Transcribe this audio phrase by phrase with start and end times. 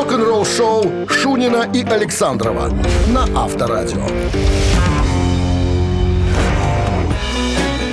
[0.00, 2.72] рок-н-ролл-шоу Шунина и Александрова
[3.08, 4.00] на Авторадио.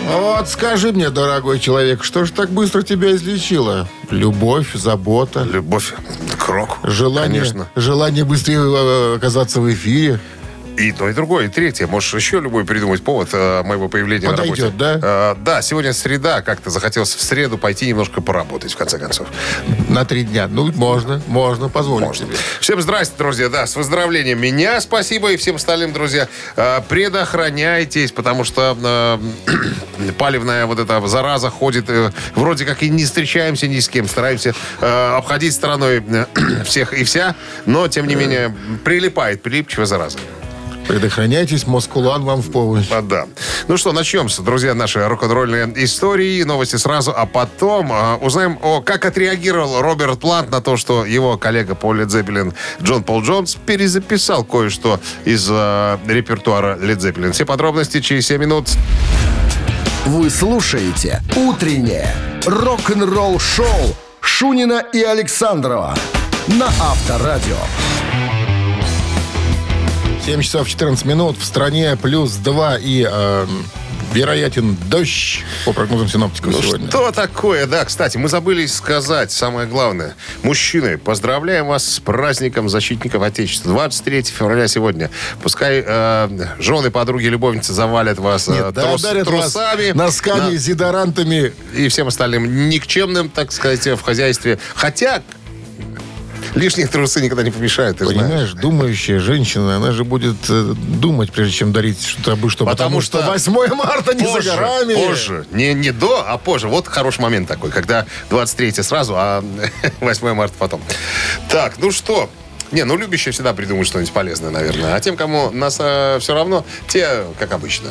[0.09, 3.89] Вот скажи мне, дорогой человек, что же так быстро тебя излечило?
[4.09, 5.93] Любовь, забота, Любовь
[6.39, 6.77] к року.
[6.83, 7.67] желание, Конечно.
[7.75, 10.21] желание быстрее э, оказаться в эфире.
[10.77, 11.87] И то, и другое, и третье.
[11.87, 14.99] Можешь еще любой придумать повод э, моего появления Подойдет, на работе.
[15.01, 15.31] да?
[15.31, 16.41] Э, да, сегодня среда.
[16.43, 19.27] Как-то захотелось в среду пойти немножко поработать, в конце концов.
[19.89, 20.47] На три дня.
[20.47, 22.27] Ну, можно, можно, позволить Можно.
[22.27, 22.37] себе.
[22.59, 23.49] Всем здрасте, друзья.
[23.49, 26.27] Да, с выздоровлением меня спасибо и всем остальным, друзья.
[26.55, 31.85] Э, Предохраняйтесь, потому что э, палевная вот эта зараза ходит.
[31.89, 34.07] э, Вроде как и не встречаемся ни с кем.
[34.07, 36.25] Стараемся э, обходить стороной э,
[36.65, 37.35] всех и вся.
[37.65, 40.19] Но, тем не менее, прилипает прилипчивая зараза.
[40.87, 42.87] Предохраняйтесь, Москулан вам в помощь.
[42.91, 43.25] А, да.
[43.67, 49.05] Ну что, начнем, друзья, наши рок-н-ролльные истории, новости сразу, а потом э, узнаем, о, как
[49.05, 54.43] отреагировал Роберт Плант на то, что его коллега по Led Zeppelin Джон Пол Джонс перезаписал
[54.43, 57.31] кое-что из э, репертуара Led Zeppelin.
[57.33, 58.69] Все подробности через 7 минут.
[60.05, 65.95] Вы слушаете «Утреннее рок-н-ролл-шоу» Шунина и Александрова
[66.47, 67.57] на Авторадио.
[70.27, 71.37] 7 часов 14 минут.
[71.39, 73.47] В стране плюс 2 и э,
[74.13, 76.89] вероятен дождь по прогнозам синоптиков Ну сегодня.
[76.89, 77.65] что такое?
[77.65, 80.15] Да, кстати, мы забыли сказать самое главное.
[80.43, 83.71] Мужчины, поздравляем вас с праздником защитников Отечества.
[83.71, 85.09] 23 февраля сегодня.
[85.41, 89.91] Пускай э, жены, подруги, любовницы завалят вас э, да, трус- дарят вас трусами.
[89.91, 91.53] носками, на- зидорантами.
[91.73, 94.59] и всем остальным никчемным, так сказать, в хозяйстве.
[94.75, 95.21] Хотя
[96.57, 98.21] лишние трусы никогда не помешают, ты знаешь.
[98.21, 103.01] Понимаешь, думающая женщина, она же будет э, думать, прежде чем дарить что-то, что, потому, Потому
[103.01, 104.93] что, что 8 марта не позже, за горами.
[104.95, 105.45] Позже.
[105.51, 106.67] Не, не до, а позже.
[106.67, 109.43] Вот хороший момент такой, когда 23 сразу, а
[110.01, 110.81] 8 марта потом.
[111.49, 112.29] Так, ну что,
[112.71, 114.95] не, ну любящие всегда придумают что-нибудь полезное, наверное.
[114.95, 117.89] А тем, кому нас все равно, те, как обычно,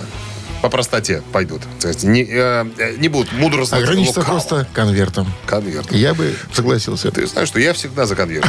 [0.63, 1.63] по простоте пойдут.
[1.81, 4.35] То есть не, э, э, не будут мудрствовать Ограничиться лукаво.
[4.39, 5.33] просто конвертом.
[5.47, 5.93] Конверт.
[5.93, 7.11] Я бы согласился.
[7.11, 8.47] Ты знаешь, что я всегда за конверт.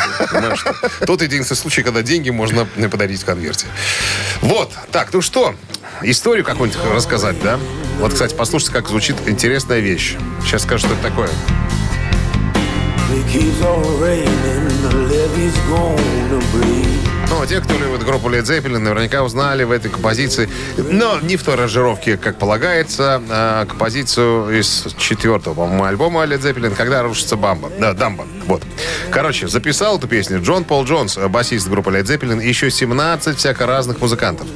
[1.06, 3.68] Тот единственный случай, когда деньги можно подарить в конверте.
[4.42, 4.72] Вот.
[4.92, 5.56] Так, ну что,
[6.02, 7.60] историю какую-нибудь рассказать, да?
[8.00, 10.16] Вот, кстати, послушайте, как звучит интересная вещь.
[10.44, 11.30] Сейчас скажу, что это такое.
[13.10, 16.97] It keeps on raining, the levee's gonna break.
[17.30, 21.44] Ну, те, кто любит группу Led Zeppelin, наверняка узнали в этой композиции, но не в
[21.44, 27.70] той аранжировке, как полагается, а композицию из четвертого, по-моему, альбома Led Zeppelin, когда рушится бамба.
[27.80, 28.26] Да, дамба.
[28.46, 28.64] Вот.
[29.12, 33.66] Короче, записал эту песню Джон Пол Джонс, басист группы Led Zeppelin, и еще 17 всяко
[33.66, 34.48] разных музыкантов.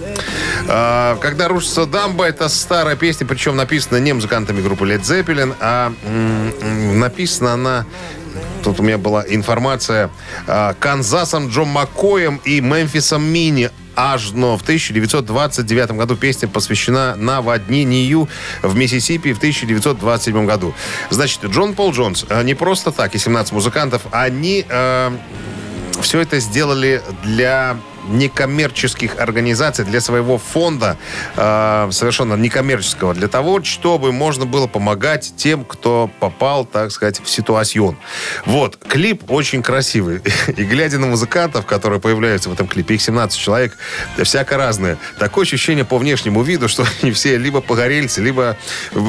[0.68, 5.92] А, Когда рушится дамба, это старая песня, причем написана не музыкантами группы Led Zeppelin, а
[6.06, 7.86] м, м, написана она
[8.64, 10.10] Тут у меня была информация.
[10.48, 18.30] а, Канзасом Джо Маккоем и Мемфисом Мини аж но в 1929 году песня посвящена наводнению
[18.62, 20.74] в Миссисипи в 1927 году.
[21.10, 24.66] Значит, Джон Пол Джонс а, не просто так, и 17 музыкантов, они
[26.02, 27.78] все это сделали для
[28.10, 30.98] некоммерческих организаций, для своего фонда,
[31.36, 37.30] э, совершенно некоммерческого, для того, чтобы можно было помогать тем, кто попал, так сказать, в
[37.30, 37.98] ситуацион.
[38.46, 40.22] Вот, клип очень красивый.
[40.48, 43.78] И глядя на музыкантов, которые появляются в этом клипе, их 17 человек,
[44.24, 44.98] всяко разные.
[45.20, 48.58] Такое ощущение по внешнему виду, что они все либо погорельцы, либо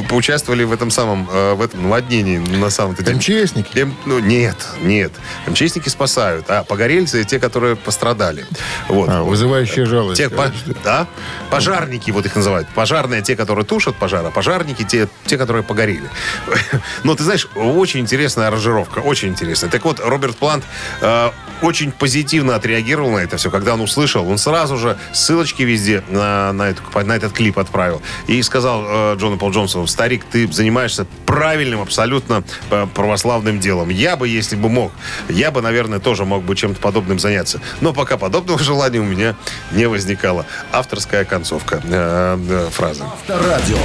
[0.09, 3.17] поучаствовали в этом самом, э, в этом наводнении на самом-то деле.
[3.17, 3.79] МЧСники?
[3.79, 5.13] М- ну, нет, нет.
[5.47, 8.47] МЧСники спасают, а погорельцы те, которые пострадали.
[8.89, 9.09] Вот.
[9.09, 10.19] А, вызывающая жалость.
[10.19, 10.53] Те, по-
[10.85, 11.07] да?
[11.51, 12.69] Пожарники, вот их называют.
[12.75, 16.09] Пожарные те, которые тушат пожар, а пожарники те, те которые погорели.
[17.05, 19.71] Но ты знаешь, очень интересная аранжировка, очень интересная.
[19.71, 20.65] Так вот, Роберт Плант
[21.01, 21.31] э,
[21.63, 24.29] очень позитивно отреагировал на это все, когда он услышал.
[24.29, 28.03] Он сразу же ссылочки везде на, на, эту- на этот клип отправил.
[28.27, 33.89] И сказал э, Джону Пол Джонсону, старик, ты занимаешься правильным, абсолютно э, православным делом.
[33.89, 34.93] Я бы, если бы мог,
[35.29, 37.61] я бы, наверное, тоже мог бы чем-то подобным заняться.
[37.81, 39.35] Но пока подобного желания у меня
[39.73, 40.47] не возникало.
[40.73, 43.05] Авторская концовка э, э, фразы.
[43.05, 43.79] Авторадио.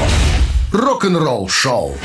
[0.72, 1.98] Рок-н-ролл шоу.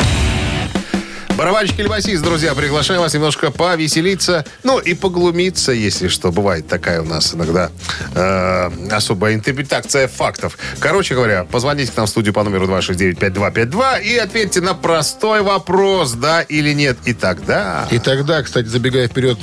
[1.37, 6.31] Барабанщик или басист, друзья, приглашаю вас немножко повеселиться, ну и поглумиться, если что.
[6.31, 7.71] Бывает такая у нас иногда
[8.15, 10.59] э, особая интерпретация фактов.
[10.79, 16.13] Короче говоря, позвоните к нам в студию по номеру 269-5252 и ответьте на простой вопрос,
[16.13, 16.99] да или нет.
[17.07, 17.89] И тогда...
[17.91, 19.39] И тогда, кстати, забегая вперед,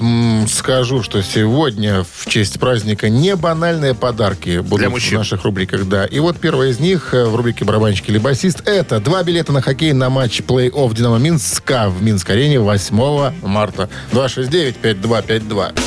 [0.47, 5.17] скажу, что сегодня в честь праздника не банальные подарки будут Для в мужчин.
[5.17, 5.85] наших рубриках.
[5.85, 6.05] Да.
[6.05, 9.61] И вот первая из них э, в рубрике «Барабанщик или басист» это два билета на
[9.61, 13.89] хоккей на матч плей-офф «Динамо Минска» ЦК в Минск-арене 8 марта.
[14.11, 15.79] 269-5252.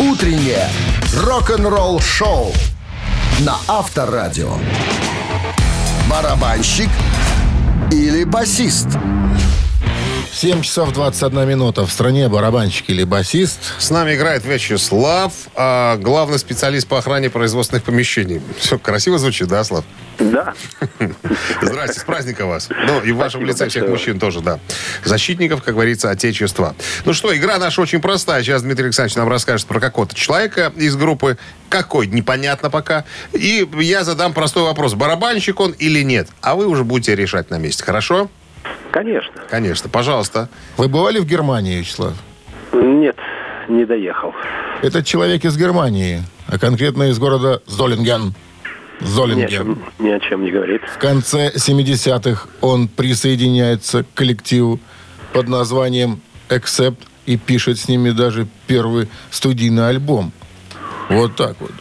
[0.00, 0.68] Утреннее
[1.14, 2.52] рок-н-ролл-шоу
[3.40, 4.54] на Авторадио.
[6.10, 6.90] Барабанщик
[7.90, 8.88] или басист?
[10.36, 11.86] 7 часов 21 минута.
[11.86, 13.58] В стране барабанщик или басист.
[13.78, 18.42] С нами играет Вячеслав, а, главный специалист по охране производственных помещений.
[18.58, 19.86] Все красиво звучит, да, Слав?
[20.18, 20.52] Да.
[21.62, 22.68] Здрасте, с праздника вас.
[22.68, 23.90] Ну, и в вашем Спасибо лице всех большое.
[23.92, 24.60] мужчин тоже, да.
[25.06, 26.76] Защитников, как говорится, Отечества.
[27.06, 28.42] Ну что, игра наша очень простая.
[28.42, 31.38] Сейчас Дмитрий Александрович нам расскажет про какого-то человека из группы.
[31.70, 33.06] Какой, непонятно пока.
[33.32, 34.92] И я задам простой вопрос.
[34.92, 36.28] Барабанщик он или нет?
[36.42, 38.28] А вы уже будете решать на месте, хорошо?
[38.90, 39.42] Конечно.
[39.50, 40.48] Конечно, пожалуйста.
[40.76, 42.14] Вы бывали в Германии, Вячеслав?
[42.72, 43.16] Нет,
[43.68, 44.34] не доехал.
[44.82, 48.34] Это человек из Германии, а конкретно из города Золинген.
[49.00, 49.48] Ни о Золинген.
[49.48, 50.82] чем, ни о чем не говорит.
[50.94, 54.80] В конце 70-х он присоединяется к коллективу
[55.32, 56.96] под названием Accept
[57.26, 60.32] и пишет с ними даже первый студийный альбом.
[61.10, 61.72] Вот так вот.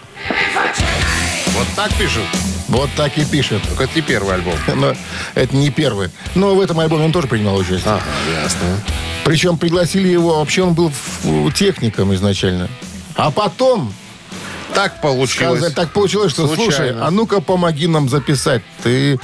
[1.57, 2.23] Вот так пишет.
[2.67, 3.61] Вот так и пишет.
[3.67, 4.55] Только это не первый альбом.
[4.75, 4.93] Но
[5.35, 6.09] это не первый.
[6.33, 7.81] Но в этом альбоме он тоже принимал участие.
[7.93, 8.03] Ага,
[8.43, 8.67] ясно.
[9.23, 10.91] Причем пригласили его, вообще он был
[11.55, 12.69] техником изначально.
[13.15, 13.93] А потом
[14.73, 15.59] Так получилось.
[15.59, 16.71] сказали, так получилось, что Случайно.
[16.73, 18.61] слушай, а ну-ка помоги нам записать.
[18.83, 19.19] Ты,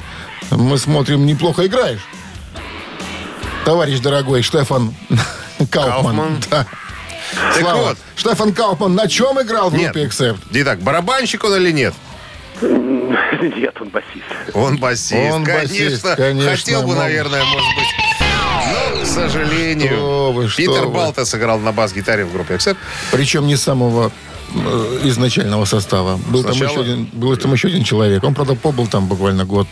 [0.50, 2.00] мы смотрим, неплохо играешь.
[3.64, 4.94] Товарищ дорогой, Штефан
[5.70, 5.70] Кауфман.
[5.70, 6.42] Кауфман.
[6.50, 6.66] Да.
[7.54, 7.98] Так Слава, вот.
[8.16, 10.38] Штефан Кауфман на чем играл в группе Accept?
[10.52, 11.94] Итак, барабанщик он или нет?
[13.56, 14.54] Нет, он басист.
[14.54, 15.12] Он басист.
[15.32, 17.86] Он конечно, басист, конечно, Хотел бы, наверное, может быть.
[18.72, 20.94] Но, к сожалению, Что вы, что Питер вы.
[20.94, 22.76] Балта сыграл на бас-гитаре в группе Accept.
[23.10, 24.12] Причем не самого
[24.54, 26.18] э, изначального состава.
[26.28, 26.70] Был там, Сначала?
[26.70, 28.24] еще один, был там еще один человек.
[28.24, 29.66] Он, правда, побыл там буквально год,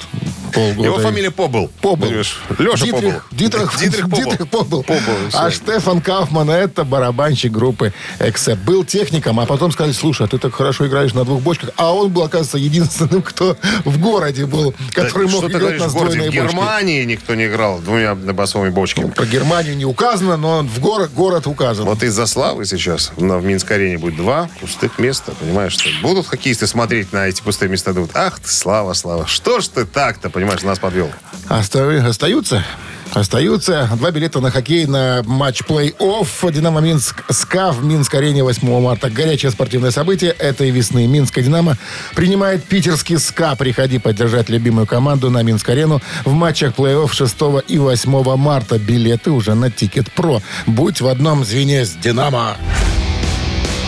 [0.50, 0.88] полгода.
[0.88, 1.70] Его фамилия Побл.
[1.80, 2.06] Побл.
[2.06, 3.12] Леша Побл.
[3.30, 4.16] Дитрих, Дитрих, Побл.
[4.16, 4.82] Дитрих Побл.
[4.82, 5.12] Побл.
[5.34, 8.64] А Штефан Кауфман это барабанщик группы Accept.
[8.64, 11.70] Был техником, а потом сказали, слушай, а ты так хорошо играешь на двух бочках.
[11.76, 15.88] А он был, оказывается, единственным, кто в городе был, который Да мог играть говоришь, на
[15.88, 16.12] городе?
[16.12, 16.56] сдвоенной В бочке.
[16.56, 19.10] Германии никто не играл двумя басовыми бочками.
[19.10, 21.84] Про Германию не указано, но в город, город указан.
[21.86, 25.32] Вот из-за славы сейчас на, в Минской арене будет два пустых места.
[25.40, 29.60] Понимаешь, что будут хоккеисты смотреть на эти пустые места, думают, ах ты, Слава, Слава, что
[29.60, 31.10] ж ты так-то, понимаешь, нас подвел.
[31.48, 32.64] Оста- Остаются?
[33.12, 39.10] Остаются два билета на хоккей на матч плей-офф «Динамо Минск» СКА в Минск-арене 8 марта.
[39.10, 41.06] Горячее спортивное событие этой весны.
[41.08, 41.76] Минская «Динамо»
[42.14, 43.56] принимает питерский СКА.
[43.56, 47.36] Приходи поддержать любимую команду на Минск-арену в матчах плей-офф 6
[47.66, 48.78] и 8 марта.
[48.78, 50.40] Билеты уже на Ticketpro.
[50.66, 52.56] Будь в одном звене с «Динамо».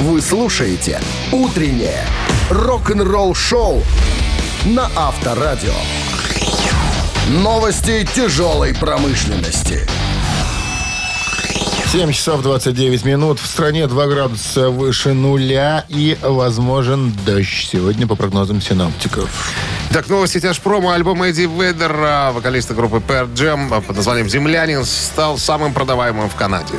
[0.00, 1.00] Вы слушаете
[1.31, 2.05] «Утреннее
[2.50, 3.84] рок-н-ролл-шоу»
[4.64, 5.75] на Авторадио.
[7.28, 9.86] Новости тяжелой промышленности.
[11.92, 13.38] 7 часов 29 минут.
[13.38, 19.52] В стране 2 градуса выше нуля и возможен дождь сегодня по прогнозам синоптиков.
[19.92, 20.94] Так, новости тяжпрома.
[20.94, 26.74] Альбом Эдди Ведера, вокалиста группы Pearl Jam под названием «Землянин» стал самым продаваемым в Канаде.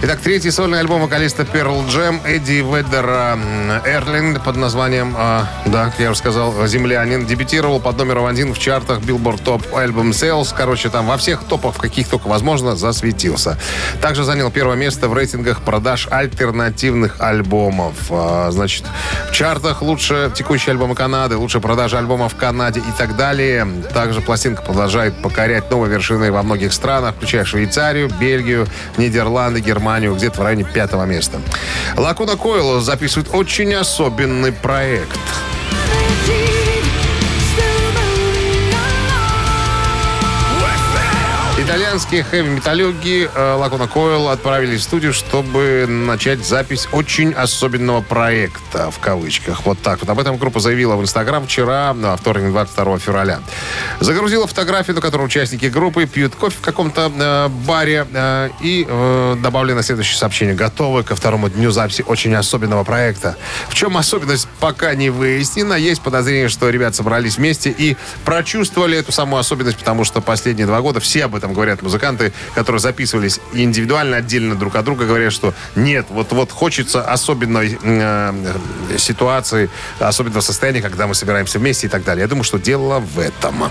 [0.00, 5.92] Итак, третий сольный альбом вокалиста Pearl Jam Эдди Ведера м, Эрлин под названием, а, да,
[5.98, 10.54] я уже сказал, «Землянин» дебютировал под номером один в чартах Billboard Top Album Sales.
[10.56, 13.58] Короче, там во всех топах, каких только возможно, засветился.
[14.00, 17.94] Также занял первое место в рейтингах продаж альтернативных альбомов.
[18.10, 18.84] А, Значит,
[19.28, 23.66] в чартах лучше текущие альбомы Канады, лучше продажи альбомов в Канаде и так далее.
[23.92, 30.40] Также пластинка продолжает покорять новые вершины во многих странах, включая Швейцарию, Бельгию, Нидерланды, Германию, где-то
[30.40, 31.40] в районе пятого места.
[31.96, 35.18] Лакуна Койл записывает очень особенный проект.
[41.58, 48.98] Итальянские хэви-металюги э, Лакуна Койл отправились в студию, чтобы начать запись очень особенного проекта, в
[48.98, 49.64] кавычках.
[49.64, 50.08] Вот так вот.
[50.08, 53.40] Об этом группа заявила в Инстаграм вчера, на вторник, 22 февраля.
[54.00, 59.36] Загрузила фотографию, на которой участники группы пьют кофе в каком-то э, баре э, и э,
[59.42, 60.54] добавили следующее сообщение.
[60.54, 63.36] Готовы ко второму дню записи очень особенного проекта.
[63.68, 65.74] В чем особенность, пока не выяснена.
[65.74, 70.80] Есть подозрение, что ребят собрались вместе и прочувствовали эту самую особенность, потому что последние два
[70.80, 75.54] года все об этом говорят музыканты, которые записывались индивидуально, отдельно друг от друга, говорят, что
[75.74, 78.32] нет, вот, вот хочется особенной э,
[78.98, 82.22] ситуации, особенного состояния, когда мы собираемся вместе и так далее.
[82.22, 83.70] Я думаю, что дело в этом.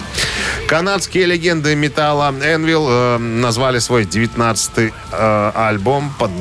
[0.68, 6.32] Канадские легенды металла Envil э, назвали свой 19-й э, альбом под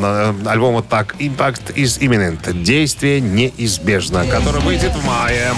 [0.47, 2.63] альбом вот так Impact is imminent.
[2.63, 5.53] Действие неизбежно, который выйдет в мае.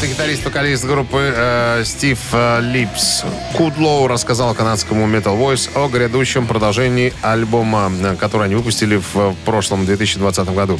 [0.00, 3.24] Гитарист, вокалист группы э, Стив э, Липс.
[3.54, 9.36] Кудлоу рассказал канадскому Metal Voice о грядущем продолжении альбома, э, который они выпустили в, в
[9.44, 10.78] прошлом 2020 году.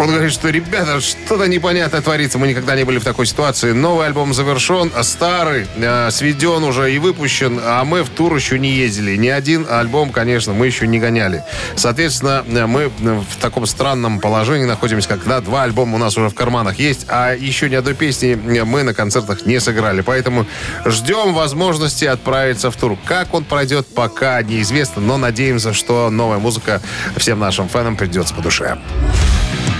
[0.00, 2.38] Он говорит, что, ребята, что-то непонятное творится.
[2.38, 3.72] Мы никогда не были в такой ситуации.
[3.72, 8.58] Новый альбом завершен, а старый э, сведен уже и выпущен, а мы в тур еще
[8.58, 9.14] не ездили.
[9.16, 11.44] Ни один альбом, конечно, мы еще не гоняли.
[11.76, 16.34] Соответственно, э, мы в таком странном положении находимся, когда два альбома у нас уже в
[16.34, 20.00] карманах есть, а еще ни одной песни мы на концертах не сыграли.
[20.00, 20.46] Поэтому
[20.86, 22.96] ждем возможности отправиться в тур.
[23.04, 26.80] Как он пройдет, пока неизвестно, но надеемся, что новая музыка
[27.18, 28.78] всем нашим фанам придется по душе.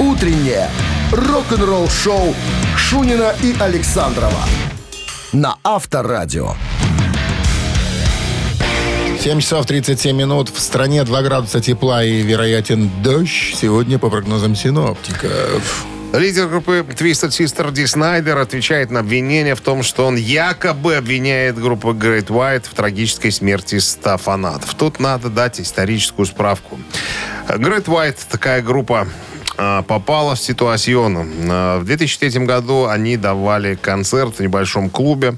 [0.01, 0.71] Утреннее
[1.13, 2.35] рок-н-ролл-шоу
[2.75, 4.47] Шунина и Александрова
[5.35, 6.55] на Авторадио.
[9.21, 10.49] 7 часов 37 минут.
[10.49, 13.55] В стране 2 градуса тепла и вероятен дождь.
[13.55, 15.85] Сегодня по прогнозам синоптиков.
[16.15, 21.61] Лидер группы Twisted Sister Ди Снайдер отвечает на обвинение в том, что он якобы обвиняет
[21.61, 24.75] группу Great White в трагической смерти 100 фанатов.
[24.75, 26.81] Тут надо дать историческую справку.
[27.47, 29.07] Great White такая группа
[29.83, 31.27] попала в ситуацию.
[31.51, 35.37] А, В 2003 году они давали концерт в небольшом клубе.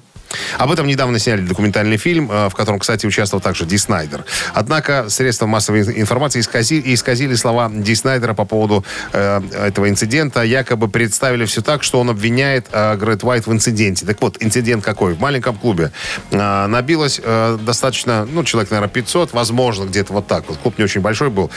[0.58, 4.24] Об этом недавно сняли документальный фильм, э, в котором, кстати, участвовал также Ди Снайдер.
[4.54, 10.42] Однако средства массовой информации исказили, исказили слова Ди Снайдера по поводу э, этого инцидента.
[10.42, 14.06] Якобы представили все так, что он обвиняет э, Грэт Уайт в инциденте.
[14.06, 15.14] Так вот, инцидент какой?
[15.14, 15.92] В маленьком клубе
[16.30, 20.44] э, набилось э, достаточно, ну, человек, наверное, 500, возможно, где-то вот так.
[20.48, 21.50] Вот клуб не очень большой был.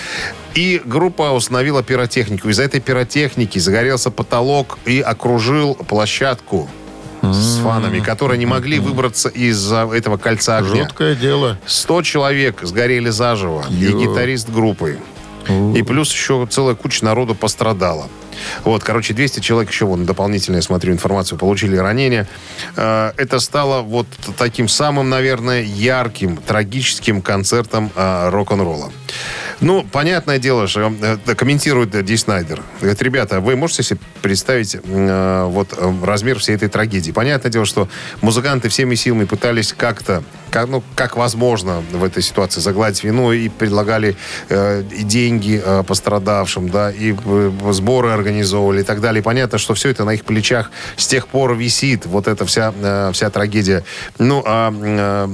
[0.53, 2.49] И группа установила пиротехнику.
[2.49, 6.69] Из-за этой пиротехники загорелся потолок и окружил площадку
[7.33, 10.83] с фанами, которые не могли выбраться из-за этого кольца огня.
[10.83, 11.57] Жуткое дело.
[11.65, 13.65] 100 человек сгорели заживо.
[13.69, 14.99] И гитарист группы.
[15.75, 18.07] И плюс еще целая куча народу пострадала.
[18.63, 22.27] Вот, короче, 200 человек еще, вон, дополнительно, я смотрю информацию, получили ранения.
[22.75, 28.91] Э, Это стало вот таким самым, наверное, ярким, трагическим концертом э, рок-н-ролла.
[29.61, 32.61] Ну, понятное дело, что э, комментирует Ди Снайдер.
[32.81, 37.11] Говорит, ребята, вы можете себе представить э, вот э, размер всей этой трагедии?
[37.11, 37.87] Понятное дело, что
[38.21, 43.47] музыканты всеми силами пытались как-то, как, ну, как возможно в этой ситуации загладить вину и
[43.47, 44.17] предлагали
[44.49, 49.21] э, и деньги э, пострадавшим, да, и э, сборы организовывали и так далее.
[49.21, 52.73] И понятно, что все это на их плечах с тех пор висит, вот эта вся,
[52.75, 53.85] э, вся трагедия.
[54.19, 55.27] Ну, а э,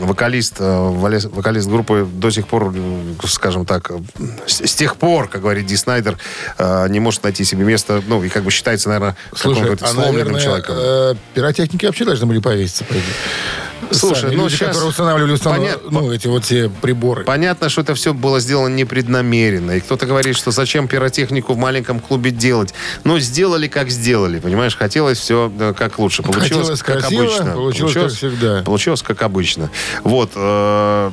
[0.00, 3.98] вокалист, э, вокалист группы до сих пор, э, скажем так, э,
[4.46, 6.18] с, с тех пор, как говорит Ди Снайдер,
[6.58, 10.12] э, не может найти себе место, ну, и как бы считается, наверное, Слушай, а, сломленным
[10.32, 10.74] наверное, человеком.
[10.78, 12.94] э, пиротехники вообще должны были повеситься, по.
[13.90, 15.90] Слушай, Сами ну, люди, щас- которые устанавливали установ- Понятно.
[15.90, 17.24] ну, эти вот все приборы.
[17.24, 19.72] Понятно, что это все было сделано непреднамеренно.
[19.72, 22.72] И кто-то говорит, что зачем пиротехнику в маленьком клубе делать.
[23.04, 24.40] Но сделали, как сделали.
[24.40, 26.22] Понимаешь, хотелось все как лучше.
[26.22, 27.52] Получилось, Хотелось как красиво, обычно.
[27.52, 28.62] получилось как всегда.
[28.62, 29.70] Получилось, как обычно.
[30.04, 30.32] Вот.
[30.34, 31.10] э,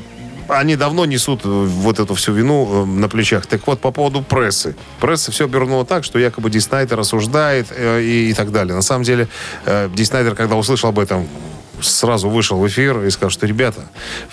[0.48, 3.46] они давно несут вот эту всю вину э, на плечах.
[3.46, 4.76] Так вот, по поводу прессы.
[5.00, 8.76] Пресса все обернула так, что якобы Ди Снайдер осуждает э, и, и так далее.
[8.76, 9.28] На самом деле,
[9.66, 11.28] э, Ди Снайдер, когда услышал об этом,
[11.84, 13.82] сразу вышел в эфир и сказал, что, ребята,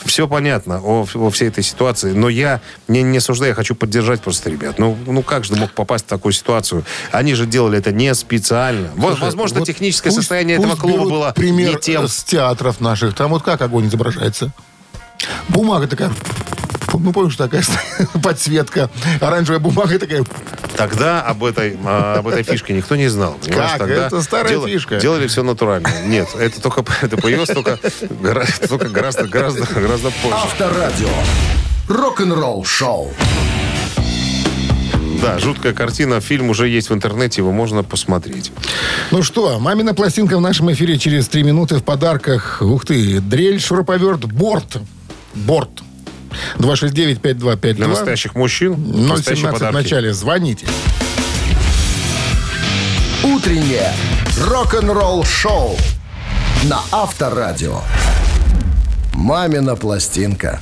[0.05, 4.21] все понятно о, о всей этой ситуации, но я не, не осуждаю, я хочу поддержать
[4.21, 4.79] просто ребят.
[4.79, 6.85] Ну, ну как же ты мог попасть в такую ситуацию?
[7.13, 8.91] Они же делали это не специально.
[8.99, 12.09] Слушай, возможно, вот техническое пусть- состояние пусть этого клуба было пример не тем.
[12.09, 13.15] с театров наших.
[13.15, 14.53] Там вот как огонь изображается?
[15.49, 16.13] Бумага такая...
[16.93, 17.63] Ну, помнишь, такая
[18.23, 18.91] подсветка.
[19.21, 20.25] Оранжевая бумага такая...
[20.77, 23.37] Тогда об этой, а, об этой фишке никто не знал.
[23.45, 23.71] понимаешь?
[23.71, 23.79] Как?
[23.79, 24.97] Тогда Это старая дела- фишка.
[25.01, 25.89] Делали все натурально.
[26.07, 27.79] Нет, это только это появилось только,
[28.69, 30.35] только гораздо, гораздо, гораздо позже.
[30.35, 31.09] Авторадио.
[31.89, 33.13] Рок-н-ролл шоу.
[35.21, 36.21] Да, жуткая картина.
[36.21, 38.53] Фильм уже есть в интернете, его можно посмотреть.
[39.11, 42.63] Ну что, мамина пластинка в нашем эфире через три минуты в подарках.
[42.63, 44.79] Ух ты, дрель, шуруповерт, борт.
[45.35, 45.69] Борт.
[46.59, 47.73] 269-5252.
[47.75, 49.75] Для настоящих мужчин настоящие 017 в подарки.
[49.75, 50.13] начале.
[50.13, 50.67] Звоните.
[53.23, 53.93] Утреннее
[54.47, 55.77] рок-н-ролл шоу
[56.65, 57.81] на Авторадио.
[59.13, 60.61] Мамина пластинка.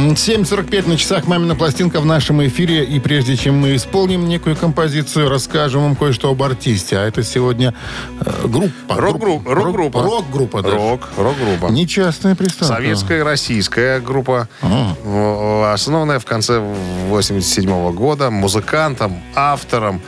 [0.00, 2.84] М, 7.45 на часах «Мамина пластинка» в нашем эфире.
[2.84, 6.96] И прежде чем мы исполним некую композицию, расскажем вам кое-что об артисте.
[6.96, 7.74] А это сегодня
[8.20, 8.94] э, группа.
[8.96, 9.50] Рок-группа.
[9.50, 9.62] Группа.
[9.62, 10.02] Рок-группа.
[10.02, 10.76] Рок-группа, даже.
[10.76, 11.66] Рок, рок-группа.
[11.70, 12.74] Не частная приставка.
[12.76, 14.94] Советская российская группа, А.
[15.04, 16.62] в- основанная в конце
[17.08, 20.00] 87 года музыкантом, автором,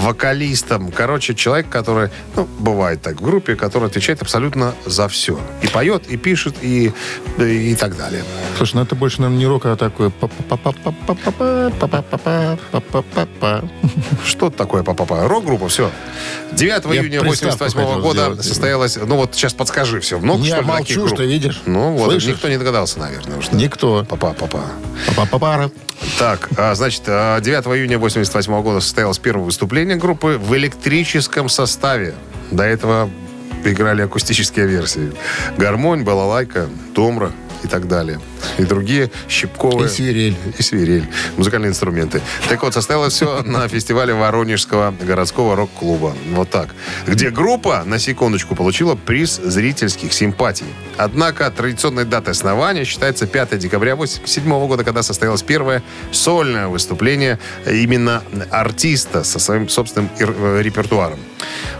[0.00, 0.90] вокалистом.
[0.90, 5.38] Короче, человек, который, ну, бывает так в группе, который отвечает абсолютно за все.
[5.62, 6.92] И поет, и пишет, и,
[7.38, 8.24] и так далее.
[8.56, 10.10] Слушай, ну это больше, наверное, не рок, а такое...
[14.24, 15.90] Что такое папа па Рок-группа, все.
[16.52, 18.44] 9 Я июня 88 года сделать.
[18.44, 18.96] состоялась...
[18.96, 20.18] Ну вот сейчас подскажи все.
[20.18, 21.62] Много, Я молчу, что видишь.
[21.66, 23.38] Ну вот, никто не догадался, наверное.
[23.52, 24.04] Никто.
[24.08, 24.62] Папа папа.
[25.14, 25.70] Папа папара.
[26.18, 27.44] Так, значит, 9
[27.76, 32.14] июня 88 года состоялось первое выступление группы в электрическом составе.
[32.50, 33.10] До этого
[33.64, 35.12] играли акустические версии.
[35.56, 37.32] Гармонь, балалайка, домра
[37.62, 38.20] и так далее.
[38.58, 39.86] И другие щипковые...
[39.86, 40.36] И свирель.
[40.58, 41.08] И свирель.
[41.36, 42.20] Музыкальные инструменты.
[42.48, 46.14] Так вот, состоялось все на фестивале Воронежского городского рок-клуба.
[46.32, 46.74] Вот так.
[47.06, 50.66] Где группа, на секундочку, получила приз зрительских симпатий.
[50.96, 58.22] Однако традиционной датой основания считается 5 декабря 1987 года, когда состоялось первое сольное выступление именно
[58.50, 61.18] артиста со своим собственным э, репертуаром.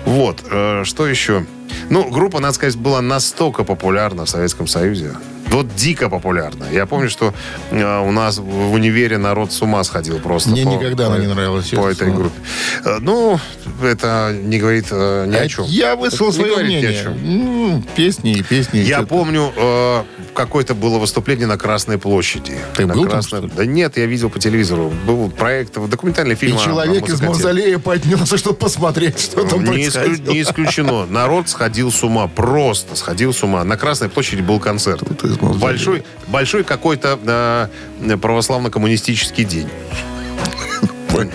[0.04, 0.42] Вот.
[0.50, 1.44] э, Что еще?
[1.88, 5.14] Ну, группа, надо сказать, была настолько популярна в Советском Союзе.
[5.50, 6.64] Вот дико популярна.
[6.72, 7.34] Я помню, что
[7.70, 10.50] э, у нас в универе народ с ума сходил просто.
[10.50, 12.38] Мне по- никогда по- она не нравилась, По этой группе.
[12.84, 13.38] Э, Ну,
[13.82, 15.64] это не говорит э, ни о чем.
[15.66, 17.02] Я высказал свое о мнение.
[17.02, 17.12] чем.
[17.12, 18.78] М, Песни и песни.
[18.78, 20.02] Я помню, э,
[20.34, 22.56] какое-то было выступление на Красной площади.
[22.76, 23.50] Ты на был там, Красной- ли?
[23.56, 24.92] Да нет, я видел по телевизору.
[25.06, 26.54] Был проект, документальный фильм.
[26.56, 27.26] И о- о человек из музыканте.
[27.26, 30.32] мавзолея поднялся, чтобы посмотреть, что там Не, исклю- происходило.
[30.32, 31.06] не исключено.
[31.06, 32.28] Народ сходил с ума.
[32.28, 33.64] Просто сходил с ума.
[33.64, 35.00] На Красной площади был концерт.
[35.04, 35.60] Кто-то мавзолея.
[35.60, 37.68] Большой, большой какой-то
[38.00, 39.68] э, православно-коммунистический день.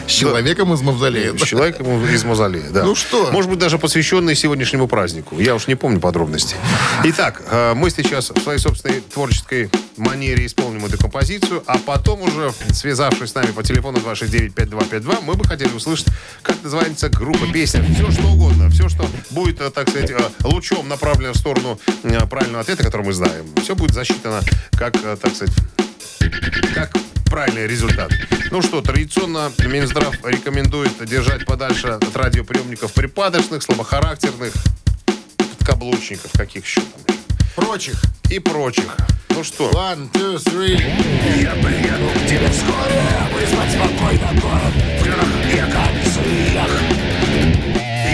[0.07, 1.33] С человеком из мавзолея.
[1.37, 2.83] С человеком из мавзолея, да.
[2.83, 3.31] Ну что?
[3.31, 5.39] Может быть, даже посвященный сегодняшнему празднику.
[5.39, 6.57] Я уж не помню подробностей.
[7.03, 12.51] Итак, э, мы сейчас в своей собственной творческой манере исполним эту композицию, а потом уже,
[12.73, 16.07] связавшись с нами по телефону 269-5252, мы бы хотели услышать,
[16.41, 20.87] как называется группа, песня, все что угодно, все, что будет, э, так сказать, э, лучом
[20.87, 21.79] направлено в сторону
[22.29, 23.45] правильного ответа, который мы знаем.
[23.61, 24.41] Все будет засчитано
[24.77, 25.53] как, так сказать,
[26.73, 26.91] как
[27.35, 28.13] правильный результат.
[28.49, 34.53] Ну что, традиционно Минздрав рекомендует держать подальше от радиоприемников припадочных, слабохарактерных,
[35.65, 37.17] каблучников, каких еще там,
[37.57, 38.01] Прочих.
[38.29, 38.95] и прочих.
[39.31, 40.79] Ну что, One, two, three.
[41.41, 46.71] Я приеду к тебе вскоре Вызвать спокойно город В крылах и акациях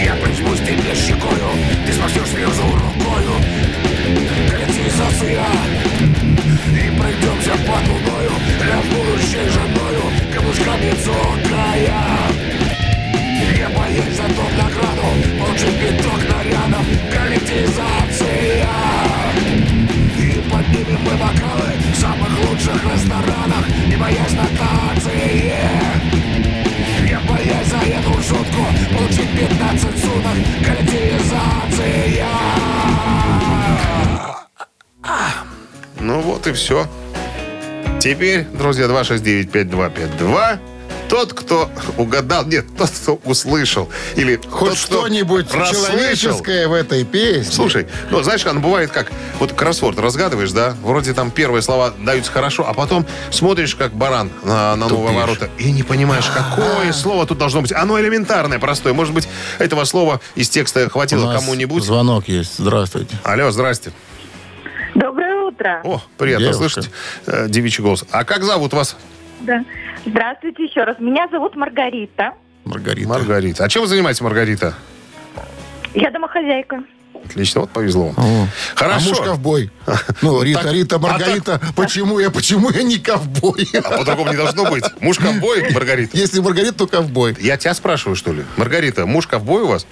[0.04, 1.52] Я прижмусь тебе щекою
[1.86, 3.34] Ты смахнешь слезу рукою
[4.50, 5.46] Коллективизация
[6.72, 8.11] И пройдемся под луною
[8.60, 12.02] Для будущей женою Каблучками цокая
[13.58, 18.66] Я боюсь за топ награду Получить пяток нарядов Коллективизация
[20.18, 25.52] и поднимем мы бокалы в самых лучших ресторанах Не боясь нотации
[27.08, 32.26] Я боясь за эту шутку Получить 15 суток Коллективизация
[36.02, 36.88] ну вот и все.
[38.02, 40.58] Теперь, друзья, 269-5252.
[41.08, 47.52] Тот, кто угадал, нет, тот, кто услышал, или Хоть тот, что-нибудь человеческое в этой песне.
[47.52, 52.32] Слушай, ну знаешь, оно бывает как, вот кроссворд разгадываешь, да, вроде там первые слова даются
[52.32, 57.24] хорошо, а потом смотришь как баран на, на новые ворота и не понимаешь, какое слово
[57.24, 57.70] тут должно быть.
[57.70, 58.94] Оно элементарное, простое.
[58.94, 59.28] Может быть,
[59.60, 61.84] этого слова из текста хватило кому-нибудь.
[61.84, 62.54] звонок есть.
[62.58, 63.16] Здравствуйте.
[63.22, 63.92] Алло, здрасте.
[65.52, 65.80] Доброе утро.
[65.84, 66.70] О, приятно Девушка.
[66.70, 66.90] слышать
[67.26, 68.04] э, девичий голос.
[68.10, 68.96] А как зовут вас?
[69.40, 69.64] Да.
[70.06, 70.98] Здравствуйте еще раз.
[70.98, 72.32] Меня зовут Маргарита.
[72.64, 73.08] Маргарита.
[73.08, 73.64] Маргарита.
[73.64, 74.74] А чем вы занимаетесь, Маргарита?
[75.94, 76.82] Я домохозяйка.
[77.24, 78.24] Отлично, вот повезло вам.
[78.24, 78.46] О.
[78.74, 79.06] Хорошо.
[79.06, 79.70] А муж ковбой.
[80.22, 81.60] Ну, Рита, Так, Рита, а Маргарита.
[81.76, 83.68] Почему я, почему я не ковбой?
[83.74, 84.84] А по-другому не должно быть.
[85.00, 86.16] Муж ковбой, Маргарита.
[86.16, 87.36] Если Маргарита, то ковбой.
[87.40, 88.44] Я тебя спрашиваю, что ли?
[88.56, 89.86] Маргарита, муж ковбой у вас?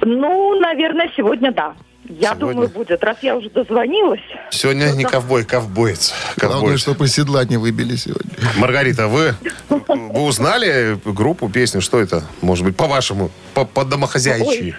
[0.00, 1.74] Ну, наверное, сегодня да.
[2.20, 2.52] Я Сегодня?
[2.54, 3.02] думаю, будет.
[3.04, 4.20] Раз я уже дозвонилась.
[4.50, 6.12] Сегодня не ковбой, ковбоец.
[6.36, 6.80] Главное, Ковбоец.
[6.80, 8.30] чтобы из седла не выбили сегодня.
[8.56, 9.34] Маргарита, вы,
[9.68, 11.80] вы узнали группу, песню?
[11.80, 12.22] Что это?
[12.40, 14.74] Может быть, по-вашему, по, по домохозяйчьи?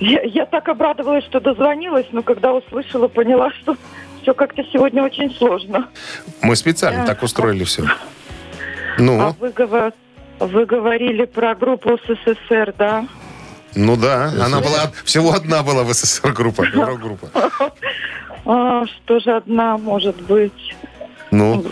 [0.00, 3.76] Я, я так обрадовалась, что дозвонилась, но когда услышала, поняла, что
[4.22, 5.88] все как-то сегодня очень сложно.
[6.42, 7.82] Мы специально так устроили все.
[7.84, 9.92] А Ну, вы, говор-
[10.40, 13.06] вы говорили про группу СССР, да?
[13.74, 17.28] Ну да, она была, всего одна была в СССР группа, рок-группа.
[18.44, 20.74] А, что же одна может быть?
[21.30, 21.64] Ну,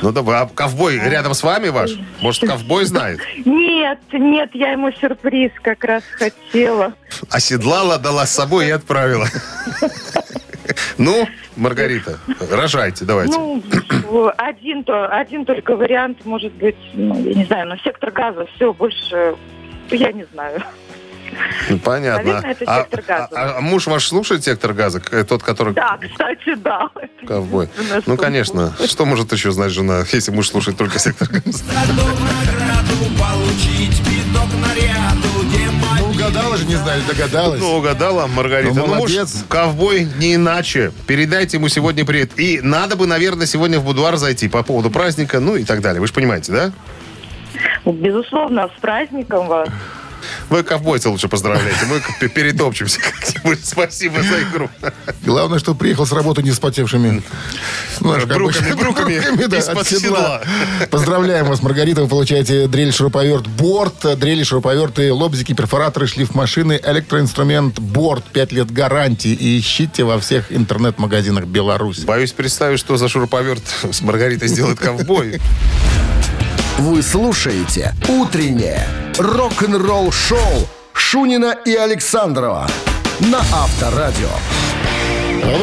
[0.00, 1.92] ну да, а ковбой рядом с вами ваш?
[2.20, 3.20] Может, ковбой знает?
[3.44, 6.94] Нет, нет, я ему сюрприз как раз хотела.
[7.28, 9.26] Оседлала, дала с собой и отправила.
[10.98, 12.18] Ну, Маргарита,
[12.50, 13.38] рожайте, давайте.
[13.38, 13.62] Ну,
[14.36, 18.72] один, то, один только вариант может быть, ну, я не знаю, но сектор газа, все,
[18.72, 19.36] больше
[19.90, 20.62] Я не знаю.
[21.68, 22.22] Ну, Понятно.
[22.24, 23.28] Наверное, это а, «Сектор газа».
[23.34, 25.00] а- а муж ваш слушает сектор газа?
[25.00, 26.88] К- Тот, который Да, кстати, да.
[27.26, 27.68] Ковбой.
[28.06, 28.72] Ну, конечно.
[28.86, 31.64] Что может еще знать жена, если муж слушает только сектор газа?
[35.98, 37.60] Ну, угадала же, не знаю, догадалась.
[37.60, 38.74] Ну, угадала, Маргарита.
[38.74, 39.44] Ну, Ну, муж молодец.
[39.48, 40.92] ковбой не иначе.
[41.06, 42.38] Передайте ему сегодня привет.
[42.38, 46.00] И надо бы, наверное, сегодня в будуар зайти по поводу праздника, ну и так далее.
[46.00, 46.72] Вы же понимаете, да?
[47.84, 49.68] Безусловно, с праздником вас.
[50.48, 51.86] Вы ковбойца лучше поздравляйте.
[51.86, 53.64] Мы перетопчемся как-нибудь.
[53.64, 54.70] Спасибо за игру.
[55.24, 57.22] Главное, что приехал с работы не вспотевшими.
[57.98, 60.42] Знаешь, как Бруками, бруками да, из-под седла.
[60.90, 62.02] Поздравляем вас, Маргарита.
[62.02, 68.70] Вы получаете дрель, шуруповерт, борт, дрели, шуруповерты, лобзики, перфораторы, шлиф машины, электроинструмент, борт, 5 лет
[68.70, 69.32] гарантии.
[69.32, 72.04] И ищите во всех интернет-магазинах Беларуси.
[72.04, 75.40] Боюсь представить, что за шуруповерт с Маргаритой сделает ковбой.
[76.78, 78.86] Вы слушаете «Утреннее
[79.18, 82.66] рок-н-ролл-шоу» Шунина и Александрова
[83.20, 84.28] на Авторадио.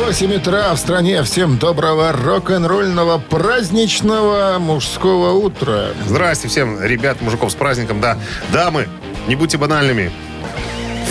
[0.06, 1.24] 8 утра в стране.
[1.24, 5.90] Всем доброго рок-н-ролльного праздничного мужского утра.
[6.08, 8.18] Здрасте всем, ребят, мужиков с праздником, да.
[8.52, 8.88] Дамы,
[9.28, 10.12] не будьте банальными.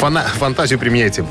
[0.01, 1.25] Фана- фантазию применяйте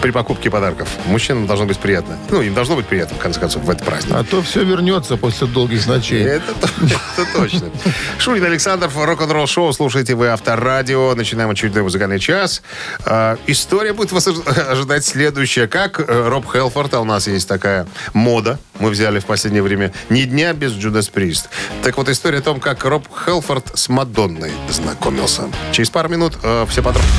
[0.00, 0.88] при покупке подарков.
[1.06, 2.16] Мужчинам должно быть приятно.
[2.30, 4.14] Ну, им должно быть приятно, в конце концов, в этот праздник.
[4.14, 6.22] А то все вернется после долгих ночей.
[6.22, 7.70] Это, то- это точно.
[8.18, 9.72] Шунин Александров, рок-н-ролл шоу.
[9.72, 11.14] Слушайте вы Авторадио.
[11.16, 12.62] Начинаем очередной музыкальный час.
[13.04, 15.66] А, история будет вас ожи- ожидать следующая.
[15.66, 19.92] Как э, Роб Хелфорд, а у нас есть такая мода, мы взяли в последнее время,
[20.08, 21.48] ни дня без Джудас Прист.
[21.82, 25.42] Так вот, история о том, как Роб Хелфорд с Мадонной знакомился.
[25.72, 27.18] Через пару минут э, все подробности.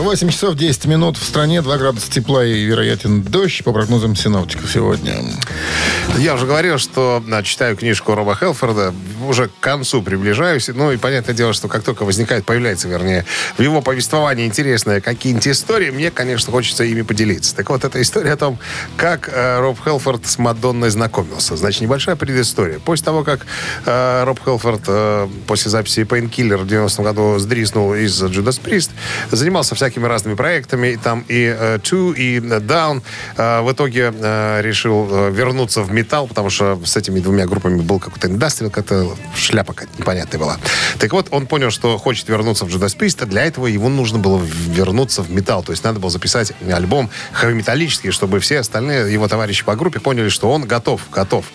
[0.00, 4.72] 8 часов 10 минут в стране, 2 градуса тепла и вероятен дождь по прогнозам синоптиков
[4.72, 5.22] сегодня.
[6.16, 8.94] Я уже говорил, что да, читаю книжку Роба Хелфорда,
[9.26, 10.68] уже к концу приближаюсь.
[10.68, 13.26] Ну и понятное дело, что как только возникает, появляется, вернее,
[13.58, 17.54] в его повествовании интересные какие-нибудь истории, мне, конечно, хочется ими поделиться.
[17.54, 18.58] Так вот, эта история о том,
[18.96, 21.56] как э, Роб Хелфорд с Мадонной знакомился.
[21.56, 22.78] Значит, небольшая предыстория.
[22.78, 23.46] После того, как
[23.84, 28.90] э, Роб Хелфорд э, после записи Painkiller в 90-м году сдриснул из Judas Priest,
[29.30, 33.02] занимался всякими разными проектами, и там и э, Two, и э, Down.
[33.36, 37.80] Э, в итоге э, решил э, вернуться в металл, потому что с этими двумя группами
[37.80, 40.58] был какой-то индастриал, как-то шляпа какая-то непонятная была.
[40.98, 44.18] Так вот, он понял, что хочет вернуться в Judas Priest, а для этого ему нужно
[44.18, 45.62] было вернуться в металл.
[45.62, 50.28] То есть надо было записать альбом хэви-металлический, чтобы все остальные его товарищи по группе поняли,
[50.28, 51.46] что он готов, готов.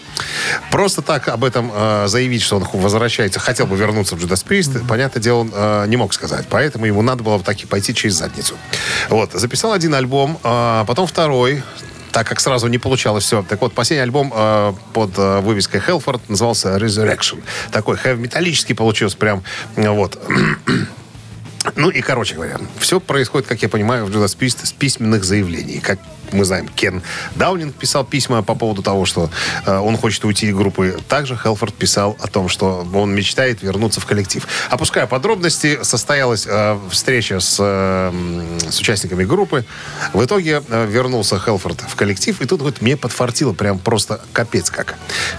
[0.71, 4.87] Просто так об этом э, заявить, что он возвращается, хотел бы вернуться в Judas Priest,
[4.87, 6.45] понятное дело, он э, не мог сказать.
[6.49, 8.55] Поэтому ему надо было таки пойти через задницу.
[9.09, 11.63] Вот, записал один альбом, э, потом второй,
[12.11, 13.43] так как сразу не получалось все.
[13.43, 17.43] Так вот, последний альбом э, под э, вывеской Hellford назывался Resurrection.
[17.71, 19.43] Такой хэви-металлический получился прям,
[19.75, 20.19] вот.
[21.75, 25.79] Ну и, короче говоря, все происходит, как я понимаю, в с письменных заявлений.
[25.79, 25.97] Как
[26.31, 27.01] мы знаем, Кен
[27.35, 29.29] Даунинг писал письма по поводу того, что
[29.65, 30.97] э, он хочет уйти из группы.
[31.07, 34.47] Также Хелфорд писал о том, что он мечтает вернуться в коллектив.
[34.69, 38.11] Опуская подробности, состоялась э, встреча с, э,
[38.69, 39.65] с участниками группы.
[40.13, 44.69] В итоге э, вернулся Хелфорд в коллектив, и тут вот мне подфартило прям просто капец
[44.69, 44.95] как.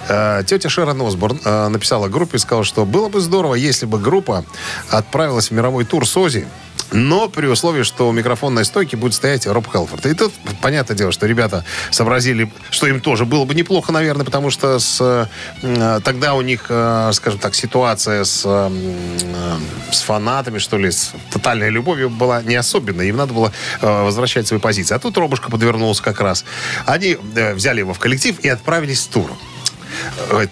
[0.09, 3.99] Э, тетя Шерон Осборн э, написала группе и сказала, что было бы здорово, если бы
[3.99, 4.45] группа
[4.91, 6.47] отправилась в мировой тур с Ози,
[6.93, 10.07] но при условии, что у микрофонной стойки будет стоять Роб Хелфорд.
[10.07, 14.51] И тут, понятное дело, что ребята сообразили, что им тоже было бы неплохо, наверное, потому
[14.51, 14.99] что с,
[15.63, 18.71] э, тогда у них, э, скажем так, ситуация с, э,
[19.93, 23.07] с фанатами, что ли, с тотальной любовью была не особенная.
[23.07, 24.95] Им надо было возвращать свои позиции.
[24.95, 26.45] А тут Робушка подвернулся как раз.
[26.85, 27.17] Они
[27.55, 29.31] взяли его в коллектив и отправились в тур.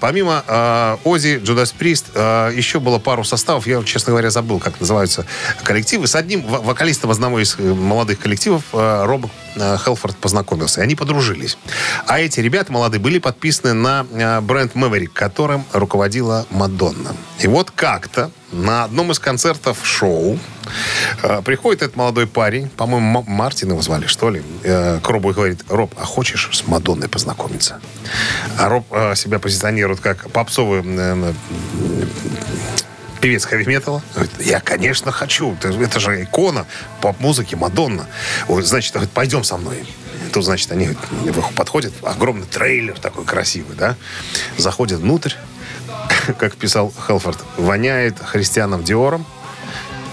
[0.00, 3.66] Помимо э, Ози, Джудас Прист, э, еще было пару составов.
[3.66, 5.26] Я, честно говоря, забыл, как называются
[5.62, 6.06] коллективы.
[6.06, 10.80] С одним во- вокалистом одного из э, молодых коллективов э, Роб э, Хелфорд познакомился.
[10.80, 11.58] И они подружились.
[12.06, 17.14] А эти ребята молодые были подписаны на э, бренд Мэверик, которым руководила Мадонна.
[17.40, 20.38] И вот как-то на одном из концертов шоу
[21.22, 25.34] э, приходит этот молодой парень, по-моему, Мартин его звали, что ли, э, к Робу и
[25.34, 27.80] говорит, Роб, а хочешь с Мадонной познакомиться?
[28.58, 31.32] А Роб э, себя позиционирует как попсовый э,
[33.24, 34.02] певец хэви-металла.
[34.12, 35.56] Говорит, Я, конечно, хочу.
[35.62, 36.66] Это, же икона
[37.00, 38.06] поп-музыки, Мадонна.
[38.48, 39.86] Значит, говорит, пойдем со мной.
[40.34, 40.90] Тут, значит, они
[41.56, 43.96] подходят, огромный трейлер такой красивый, да,
[44.58, 45.32] заходят внутрь,
[46.38, 49.24] как писал Хелфорд, воняет христианом Диором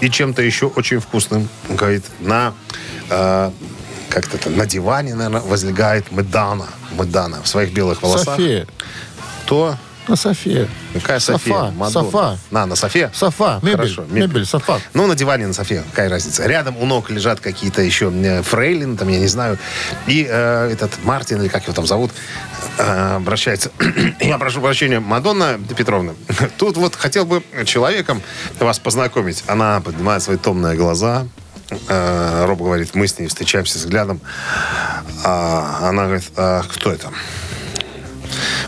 [0.00, 1.50] и чем-то еще очень вкусным.
[1.68, 2.54] Говорит, на
[3.10, 3.50] э,
[4.08, 6.68] как-то там на диване, наверное, возлегает Медана.
[6.92, 8.36] Медана в своих белых волосах.
[8.36, 8.66] София.
[9.44, 9.76] Кто?
[10.08, 10.68] На София.
[10.94, 11.54] Какая София?
[11.54, 11.70] Софа.
[11.70, 12.10] Мадонна.
[12.10, 12.38] Софа.
[12.50, 13.10] На, на Софе?
[13.14, 13.60] Софа.
[13.62, 13.76] Мебель.
[13.76, 14.46] Хорошо, мебель.
[14.46, 14.80] Софа.
[14.94, 16.46] Ну, на диване на софе, какая разница.
[16.46, 19.58] Рядом у ног лежат какие-то еще э, фрейлин, там, я не знаю.
[20.06, 22.10] И э, этот Мартин, или как его там зовут,
[22.78, 23.70] э, обращается.
[24.20, 26.14] я прошу прощения, Мадонна Петровна,
[26.58, 28.22] тут вот хотел бы человеком
[28.58, 29.44] вас познакомить.
[29.46, 31.26] Она поднимает свои томные глаза,
[31.88, 34.20] Э, Роб говорит, мы с ней встречаемся взглядом.
[35.24, 37.08] А она говорит, а кто это?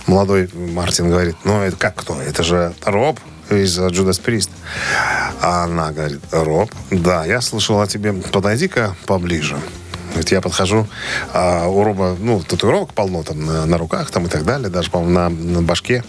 [0.07, 2.21] Молодой Мартин говорит, ну это как кто?
[2.21, 3.19] Это же Роб
[3.51, 4.51] из Джудас Прист.
[5.41, 8.13] А она говорит, Роб, да, я слышал о тебе.
[8.13, 9.57] Подойди-ка поближе.
[10.11, 10.87] Говорит, я подхожу,
[11.33, 14.89] а у Роба, ну, татуировок полно там на, на руках там и так далее, даже,
[14.89, 16.05] по-моему, на, на башке.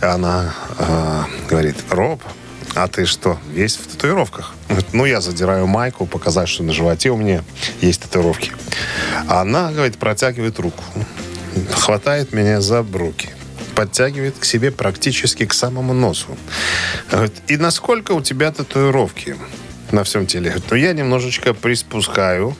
[0.00, 2.22] Она а, говорит, Роб,
[2.74, 4.54] а ты что, весь в татуировках?
[4.68, 7.44] Говорит, ну, я задираю майку, показать, что на животе у меня
[7.82, 8.52] есть татуировки.
[9.28, 10.82] А она, говорит, протягивает руку,
[11.70, 13.28] хватает меня за бруки,
[13.74, 16.36] подтягивает к себе практически к самому носу.
[17.10, 19.36] Говорит, и насколько у тебя татуировки
[19.92, 20.50] на всем теле?
[20.50, 22.56] Говорит, ну, я немножечко приспускаю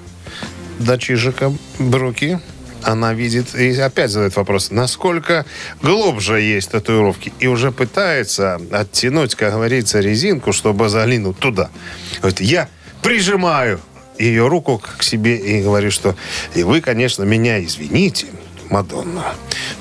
[0.78, 2.40] до чижика бруки,
[2.82, 5.46] она видит и опять задает вопрос, насколько
[5.82, 7.32] глубже есть татуировки.
[7.40, 11.70] И уже пытается оттянуть, как говорится, резинку, чтобы залинуть туда.
[12.18, 12.68] Говорит, я
[13.02, 13.80] прижимаю
[14.18, 16.14] ее руку к себе и говорю, что
[16.54, 18.26] и вы, конечно, меня извините,
[18.74, 19.34] Мадонна.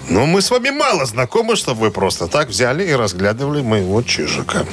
[0.07, 4.67] Но мы с вами мало знакомы, чтобы вы просто так взяли и разглядывали моего чижика.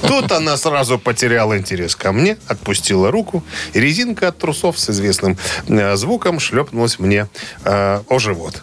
[0.00, 5.36] Тут она сразу потеряла интерес ко мне, отпустила руку, и резинка от трусов с известным
[5.68, 7.28] э, звуком шлепнулась мне
[7.64, 8.62] э, о живот.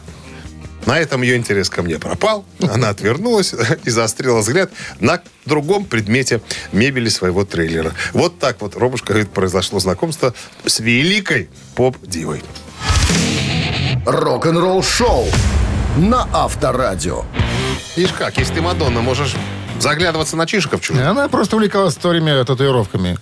[0.88, 2.44] На этом ее интерес ко мне пропал.
[2.60, 6.42] Она отвернулась и заострила взгляд на другом предмете
[6.72, 7.94] мебели своего трейлера.
[8.14, 10.34] Вот так вот, Робушка говорит, произошло знакомство
[10.66, 12.42] с великой поп-дивой.
[14.06, 15.26] Рок-н-ролл шоу
[15.98, 17.24] на Авторадио.
[17.96, 19.36] Видишь как, если ты Мадонна, можешь
[19.80, 21.04] заглядываться на чижиков чужих.
[21.04, 23.18] Она просто увлекалась в то время татуировками.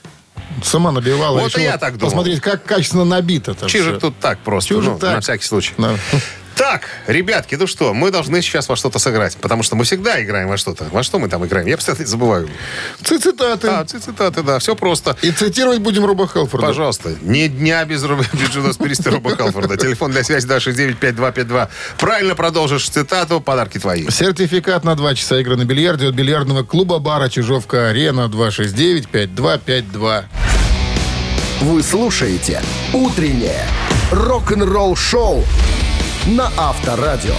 [0.62, 1.40] Сама набивала.
[1.40, 2.12] Вот и я так думал.
[2.12, 3.56] Посмотреть, как качественно набито.
[3.68, 4.00] Чижик всё.
[4.00, 5.16] тут так просто, Чижик ну, так.
[5.16, 5.74] на всякий случай.
[5.78, 5.94] Да.
[6.56, 10.50] Так, ребятки, ну что, мы должны сейчас во что-то сыграть, потому что мы всегда играем
[10.50, 10.86] во что-то.
[10.92, 11.68] Во что мы там играем?
[11.68, 12.50] Я постоянно забываю.
[13.04, 13.68] Цитаты.
[13.68, 15.18] А, цитаты, да, все просто.
[15.22, 16.68] И цитировать будем Руба Хелфорда.
[16.68, 18.04] Пожалуйста, ни дня без
[18.52, 19.78] Джудас Периста Руба Халфорда.
[19.78, 21.70] Телефон для связи 269-5252.
[21.98, 24.10] Правильно продолжишь цитату, подарки твои.
[24.10, 30.24] Сертификат на два часа игры на бильярде от бильярдного клуба бара Чижовка-Арена 269-5252.
[31.62, 32.62] Вы слушаете
[32.94, 33.66] «Утреннее
[34.12, 35.46] рок-н-ролл-шоу»
[36.28, 37.36] на Авторадио.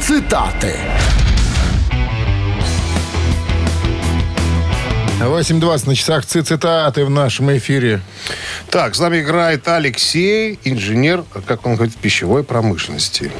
[0.00, 0.74] Цитаты.
[5.20, 8.00] 8.20 на часах ци- цитаты в нашем эфире.
[8.70, 13.30] Так, с нами играет Алексей, инженер, как он говорит, пищевой промышленности.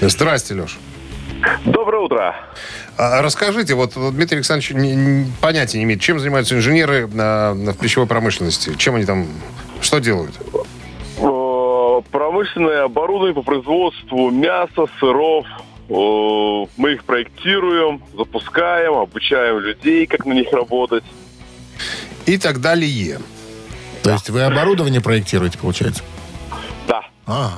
[0.00, 0.78] Здрасте, Леш.
[1.64, 2.34] Доброе утро.
[2.96, 7.72] А расскажите, вот Дмитрий Александрович не- не- понятия не имеет, чем занимаются инженеры на- на-
[7.72, 8.74] в пищевой промышленности?
[8.76, 9.26] Чем они там,
[9.82, 10.34] что делают?
[12.44, 15.46] Промышленное оборудование по производству мяса, сыров.
[15.88, 21.04] Мы их проектируем, запускаем, обучаем людей, как на них работать.
[22.26, 23.18] И так далее.
[24.02, 26.02] То есть вы оборудование проектируете, получается?
[26.86, 27.00] Да.
[27.24, 27.52] Ага.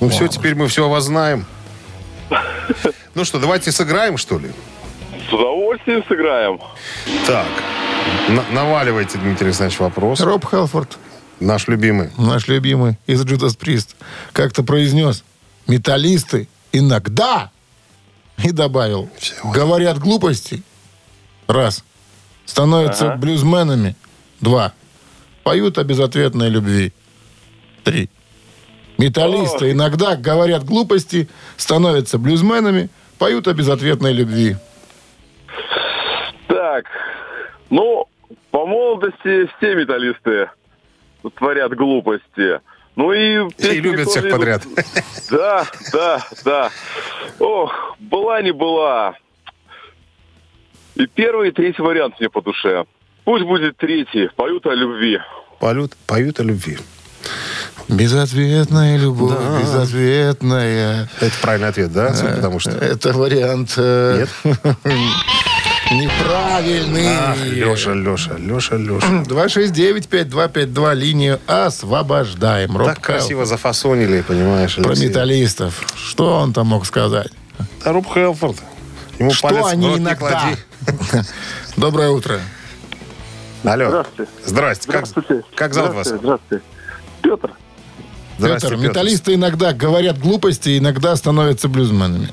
[0.00, 1.44] Ну все, теперь мы все о вас знаем.
[3.12, 4.50] Ну что, давайте сыграем, что ли?
[5.28, 6.60] С удовольствием сыграем.
[7.26, 7.44] Так,
[8.28, 10.20] на- наваливайте, Дмитрий Александрович, вопрос.
[10.20, 10.96] Роб Хелфорд,
[11.40, 12.10] Наш любимый.
[12.18, 13.96] наш любимый из Judas Priest,
[14.32, 15.24] как-то произнес
[15.66, 17.50] «Металлисты иногда»
[18.44, 19.08] и добавил
[19.44, 20.62] «Говорят глупости»
[21.46, 21.82] раз,
[22.44, 23.96] становятся блюзменами.
[24.40, 24.74] Два,
[25.42, 26.92] поют о безответной любви.
[27.84, 28.10] Три.
[28.98, 34.56] Металлисты иногда говорят глупости, становятся блюзменами, поют о безответной любви.
[36.48, 36.84] Так,
[37.70, 38.06] ну,
[38.50, 40.50] по молодости все металлисты
[41.36, 42.60] творят глупости.
[42.96, 43.48] Ну и...
[43.58, 44.32] И любят всех идут.
[44.32, 44.62] подряд.
[45.30, 46.70] Да, да, да.
[47.38, 49.14] Ох, была не была.
[50.96, 52.84] И первый, и третий вариант мне по душе.
[53.24, 54.28] Пусть будет третий.
[54.36, 55.18] Поют о любви.
[55.60, 56.78] Поют, поют о любви.
[57.88, 59.60] Безответная любовь, Да.
[59.60, 61.08] безответная.
[61.20, 62.14] Это правильный ответ, да?
[62.14, 62.70] Судя по тому что...
[62.70, 64.26] Это вариант э,
[65.90, 67.06] неправильный.
[67.08, 69.06] Ах, Леша, Леша, Леша, Леша.
[69.24, 72.76] 269-5252, линию освобождаем.
[72.76, 73.48] Роб Так красиво Хелфорд.
[73.48, 75.08] зафасонили, понимаешь, Про Алексей.
[75.08, 75.84] металлистов.
[75.96, 77.28] Что он там мог сказать?
[77.84, 78.56] А Роб Хелфорд.
[79.18, 80.50] Ему Что палец в они иногда?
[81.76, 82.40] Доброе утро.
[83.64, 83.88] Алло.
[83.88, 84.30] Здравствуйте.
[84.46, 84.90] Здрасте.
[84.92, 85.44] Как, Здравствуйте.
[85.54, 86.06] как зовут вас?
[86.06, 86.24] Здравствуйте.
[86.24, 86.64] Здравствуйте.
[87.22, 87.50] Петр.
[88.38, 88.88] Здрасте, Петр, Петр.
[88.88, 92.30] металлисты иногда говорят глупости, иногда становятся блюзменами.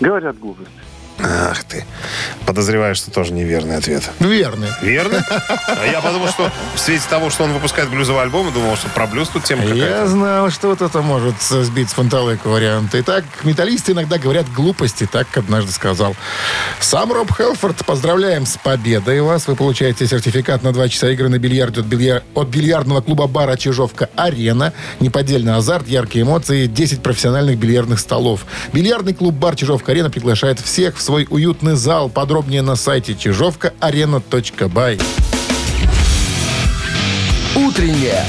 [0.00, 0.70] Говорят глупости.
[1.20, 1.84] Ах ты.
[2.46, 4.02] Подозреваю, что тоже неверный ответ.
[4.18, 4.66] Верно.
[4.82, 5.24] Верно?
[5.82, 9.06] А я подумал, что в свете того, что он выпускает блюзовый альбом, думал, что про
[9.06, 10.08] блюз тут тема Я какая-то.
[10.08, 12.90] знал, что вот это может сбить с фонтанойку вариант.
[12.94, 16.14] Итак, металлисты иногда говорят глупости, так однажды сказал.
[16.80, 19.46] Сам Роб Хелфорд, поздравляем с победой вас.
[19.46, 23.56] Вы получаете сертификат на два часа игры на бильярде от, бильяр- от бильярдного клуба бара
[23.56, 24.72] «Чижовка-Арена».
[25.00, 28.44] Неподдельный азарт, яркие эмоции, 10 профессиональных бильярдных столов.
[28.72, 32.08] Бильярдный клуб бар «Чижовка-Арена» приглашает всех в свой уютный зал.
[32.08, 35.00] Подробнее на сайте чижовкаарена.бай.
[37.56, 38.24] Утреннее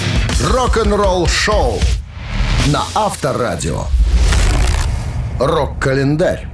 [0.51, 1.79] рок-н-ролл-шоу
[2.67, 3.85] на Авторадио.
[5.39, 6.47] Рок-календарь.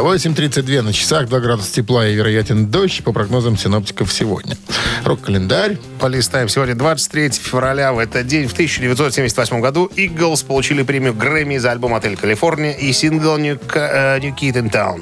[0.00, 4.56] 8.32 на часах, 2 градуса тепла и вероятен дождь по прогнозам синоптиков сегодня.
[5.04, 5.78] Рок-календарь.
[6.00, 6.48] Полистаем.
[6.48, 7.92] Сегодня 23 февраля.
[7.92, 12.92] В этот день, в 1978 году, Eagles получили премию Грэмми за альбом «Отель Калифорния» и
[12.92, 15.00] сингл «New, э, New Kid in Town».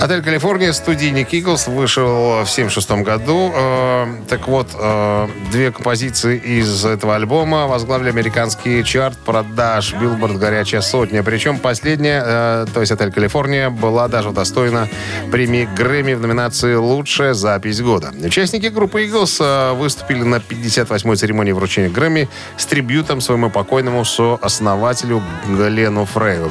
[0.00, 3.52] «Отель Калифорния» студийник Eagles вышел в 76 году.
[3.54, 10.80] Э, так вот, э, две композиции из этого альбома возглавили американский чарт продаж Billboard «Горячая
[10.80, 11.22] сотня».
[11.22, 14.88] Причем последняя, э, то есть «Отель Калифорния», была даже удостоена
[15.30, 18.10] премии Грэмми в номинации «Лучшая запись года».
[18.24, 26.06] Участники группы э, выступили на 58-й церемонии вручения Грэмми с трибютом своему покойному сооснователю Глену
[26.06, 26.50] Фрею.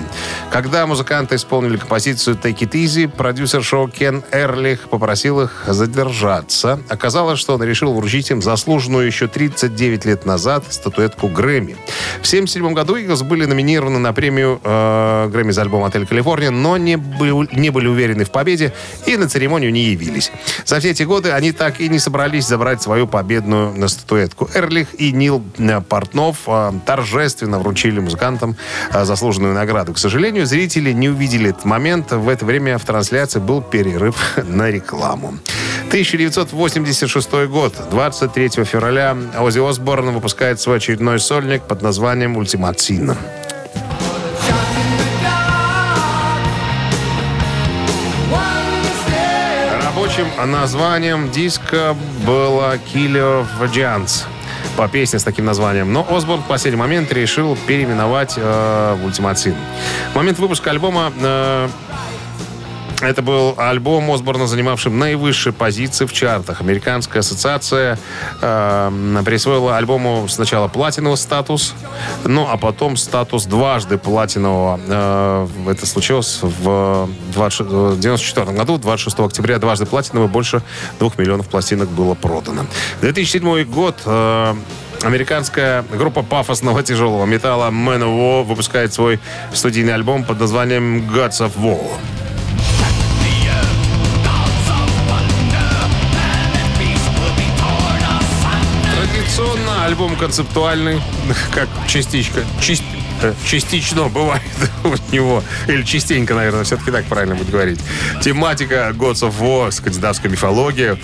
[0.51, 6.79] Когда музыканты исполнили композицию «Take It Easy», продюсер шоу Кен Эрлих попросил их задержаться.
[6.89, 11.73] Оказалось, что он решил вручить им заслуженную еще 39 лет назад статуэтку Грэмми.
[12.21, 16.77] В 1977 году Eagles были номинированы на премию э, Грэмми за альбом «Отель Калифорния», но
[16.77, 18.73] не, был- не были уверены в победе
[19.05, 20.31] и на церемонию не явились.
[20.65, 24.49] За все эти годы они так и не собрались забрать свою победную на статуэтку.
[24.53, 28.55] Эрлих и Нил э, Портнов э, торжественно вручили музыкантам
[28.91, 29.93] э, заслуженную награду.
[29.93, 32.11] К сожалению, зрители не увидели этот момент.
[32.11, 35.35] В это время в трансляции был перерыв на рекламу.
[35.89, 37.73] 1986 год.
[37.91, 43.15] 23 февраля Оззи Осборн выпускает свой очередной сольник под названием «Ультиматин».
[49.83, 54.23] Рабочим названием диска было Killer of Giants
[54.77, 55.91] по песне с таким названием.
[55.91, 59.55] Но Осборн в последний момент решил переименовать э, в «Ультиматин».
[60.13, 61.67] В момент выпуска альбома э,
[63.01, 66.61] это был альбом Осборна, занимавший наивысшие позиции в чартах.
[66.61, 67.97] Американская ассоциация
[68.41, 71.73] э, присвоила альбому сначала платиновый статус,
[72.25, 74.79] ну а потом статус дважды платинового.
[74.87, 80.61] Э, это случилось в 1994 году, 26 октября, дважды платиновый, больше
[80.99, 82.65] двух миллионов пластинок было продано.
[83.01, 83.95] 2007 год.
[84.05, 84.55] э,
[85.01, 89.21] Американская группа пафосного тяжелого металла Man of War выпускает свой
[89.53, 91.89] студийный альбом под названием Gods of War.
[99.89, 101.01] Альбом концептуальный,
[101.55, 102.83] как частичка, чис-
[103.23, 104.43] э, частично бывает
[104.83, 107.79] у него, или частенько, наверное, все-таки так правильно будет говорить.
[108.21, 110.99] Тематика Gods of War, скандинавская мифология,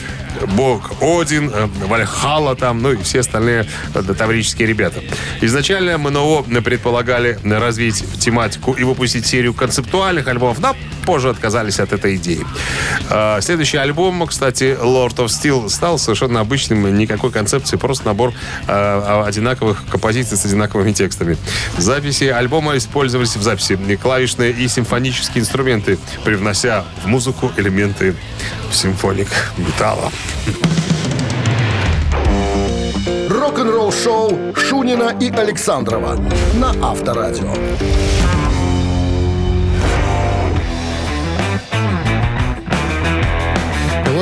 [0.49, 5.01] бог Один, э, Вальхалла там, ну и все остальные э, таврические ребята.
[5.41, 12.15] Изначально МНО предполагали развить тематику и выпустить серию концептуальных альбомов, но позже отказались от этой
[12.15, 12.45] идеи.
[13.09, 18.33] А, Следующий альбом, кстати, Lord of Steel, стал совершенно обычным, никакой концепции, просто набор
[18.67, 21.37] а, одинаковых композиций с одинаковыми текстами.
[21.77, 28.15] Записи альбома использовались в записи клавишные и симфонические инструменты, привнося в музыку элементы
[28.71, 30.11] симфоник металла.
[33.29, 36.17] Рок-н-ролл-шоу Шунина и Александрова
[36.55, 37.53] на Авторадио.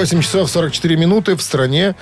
[0.04, 1.96] 8 часов 44 минуты в стране.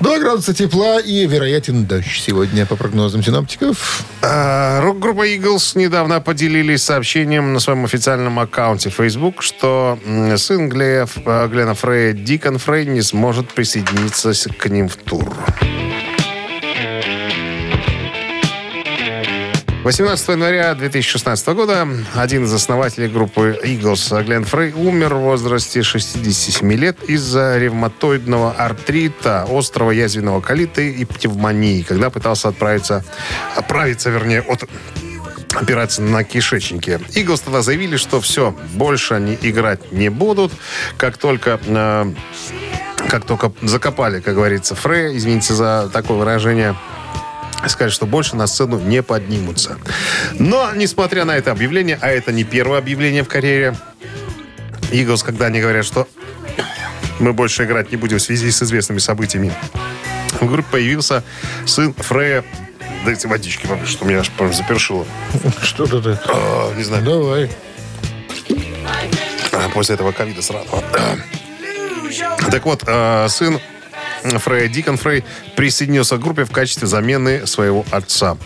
[0.00, 4.04] 2 градуса тепла и вероятен дождь сегодня по прогнозам синоптиков.
[4.20, 9.96] А, Рок-группа Eagles недавно поделились сообщением на своем официальном аккаунте Facebook, что
[10.36, 15.32] сын Глея, э, Глена Фрея, Дикон Фрей, не сможет присоединиться к ним в тур.
[19.86, 26.72] 18 января 2016 года один из основателей группы Eagles, Глен Фрей, умер в возрасте 67
[26.72, 33.04] лет из-за ревматоидного артрита, острого язвенного колита и пневмонии, когда пытался отправиться,
[33.54, 34.64] оправиться, вернее, от
[35.54, 37.00] опираться на кишечнике.
[37.14, 40.50] Иглс тогда заявили, что все, больше они играть не будут.
[40.96, 41.60] Как только...
[41.64, 42.12] э,
[43.08, 46.74] как только закопали, как говорится, Фрея, извините за такое выражение,
[47.66, 49.78] сказать, что больше на сцену не поднимутся.
[50.34, 53.76] Но, несмотря на это объявление, а это не первое объявление в карьере
[54.92, 56.06] Иглс, когда они говорят, что
[57.18, 59.52] мы больше играть не будем в связи с известными событиями,
[60.40, 61.22] в группе появился
[61.66, 62.44] сын Фрея.
[63.04, 65.06] Дайте водички, потому что меня аж прям запершило.
[65.62, 66.18] Что-то ты.
[66.28, 67.50] А, не знаю, Давай.
[69.52, 70.66] а, после этого ковида сразу.
[72.50, 73.60] Так вот, э, сын
[74.38, 75.24] Фрея, Дикон Фрей,
[75.56, 78.36] присоединился к группе в качестве замены своего отца.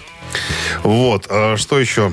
[0.82, 2.12] Вот, э, что еще?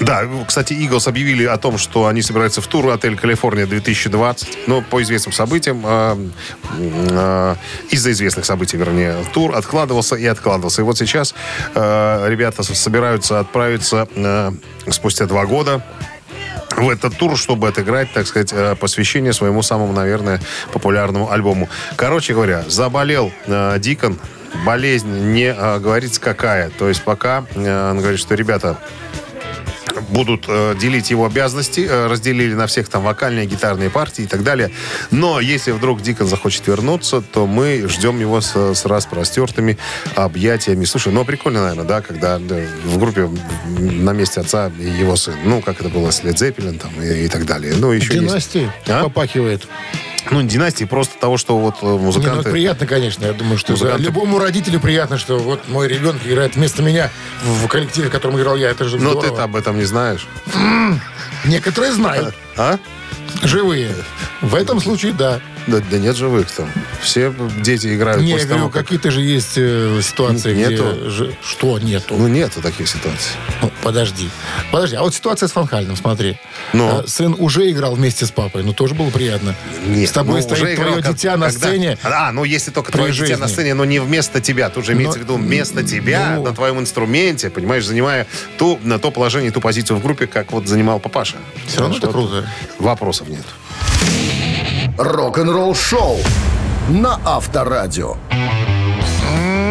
[0.00, 4.48] Да, кстати, Eagles объявили о том, что они собираются в тур «Отель Калифорния 2020».
[4.66, 6.30] Но по известным событиям, э,
[6.78, 7.54] э,
[7.90, 10.80] из-за известных событий, вернее, тур откладывался и откладывался.
[10.80, 11.34] И вот сейчас
[11.74, 14.52] э, ребята собираются отправиться э,
[14.88, 15.84] спустя два года
[16.76, 20.40] в этот тур, чтобы отыграть, так сказать, э, посвящение своему самому, наверное,
[20.72, 21.68] популярному альбому.
[21.96, 24.18] Короче говоря, заболел э, Дикон,
[24.64, 26.70] болезнь не э, говорится какая.
[26.70, 28.78] То есть пока э, он говорит, что ребята
[30.10, 34.42] будут э, делить его обязанности, э, разделили на всех там вокальные, гитарные партии и так
[34.42, 34.70] далее.
[35.10, 39.78] Но если вдруг Дикон захочет вернуться, то мы ждем его с, с распростертыми
[40.14, 40.84] объятиями.
[40.84, 43.28] Слушай, ну прикольно, наверное, да, когда да, в группе
[43.78, 45.34] на месте отца его сын.
[45.44, 47.74] Ну, как это было с Led Zeppelin там и, и так далее.
[47.76, 49.04] Ну, еще есть- Династии А?
[49.04, 49.66] попахивает.
[50.30, 52.40] Ну, династии просто того, что вот э, Не, ну, музыканты...
[52.40, 53.24] это приятно, конечно.
[53.24, 57.10] Я думаю, что за- Музыканты- любому родителю приятно, что вот мой ребенок играет вместо меня
[57.42, 58.70] в, коллективе, в котором играл я.
[58.70, 59.28] Это же Но здорово.
[59.30, 60.26] ты-то об этом не знаешь.
[61.44, 62.34] Некоторые знают.
[62.56, 62.78] А?
[63.42, 63.94] Живые.
[64.40, 65.40] В этом случае, да.
[65.70, 66.70] Да, да нет живых там.
[67.02, 70.96] Все дети играют Не, я говорю, как- какие-то же есть э, ситуации, Нету?
[71.00, 71.10] где...
[71.10, 72.16] же- Что нету?
[72.18, 73.32] Ну, нету таких ситуаций.
[73.62, 74.28] Ну, подожди.
[74.72, 76.38] Подожди, а вот ситуация с Фанхальным, смотри.
[76.72, 77.00] Ну?
[77.00, 79.54] А, Сын уже играл вместе с папой, ну тоже было приятно.
[79.86, 81.98] Нет, с тобой ну, стоит уже играл твое как- дитя на когда- сцене.
[82.02, 83.52] А, ну если только твое дитя на жизни.
[83.52, 84.68] сцене, но не вместо тебя.
[84.70, 88.26] Тут же имеется Но- в виду вместо тебя, ну- на твоем инструменте, понимаешь, занимая
[88.58, 91.36] ту, на то положение, ту позицию в группе, как вот занимал папаша.
[91.66, 92.48] Всё равно это круто.
[92.78, 93.44] Вопросов нет.
[95.00, 96.18] Рок-н-ролл шоу
[96.90, 98.18] на Авторадио.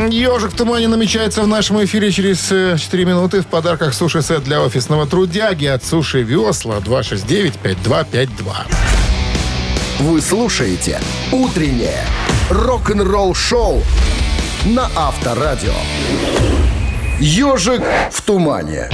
[0.10, 3.42] Ежик в тумане намечается в нашем эфире через э, 4 минуты.
[3.42, 8.30] В подарках суши-сет для офисного трудяги от Суши Весла 269-5252.
[10.00, 11.00] Вы слушаете
[11.32, 12.08] «Утреннее
[12.50, 13.84] рок-н-ролл шоу»
[14.66, 15.76] на Авторадио.
[17.20, 18.90] «Ежик в тумане».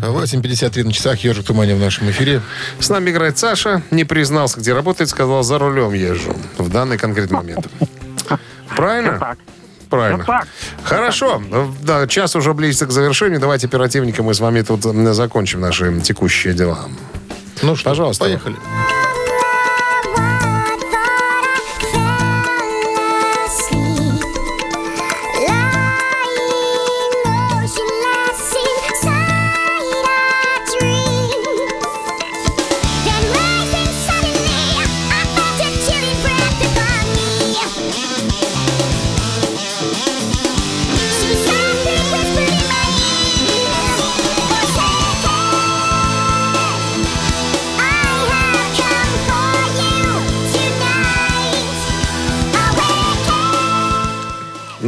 [0.00, 1.18] 8.53 на часах.
[1.24, 2.40] Ежик в тумане в нашем эфире.
[2.78, 3.82] С нами играет Саша.
[3.90, 6.34] Не признался, где работает, сказал, за рулем езжу.
[6.56, 7.66] В данный конкретный момент.
[8.76, 9.36] Правильно?
[9.90, 10.24] Правильно.
[10.24, 10.46] Так.
[10.84, 11.42] Хорошо.
[11.82, 13.40] Да, час уже близится к завершению.
[13.40, 16.78] Давайте оперативненько мы с вами тут закончим наши текущие дела.
[17.62, 18.24] Ну что, Пожалуйста.
[18.24, 18.56] поехали.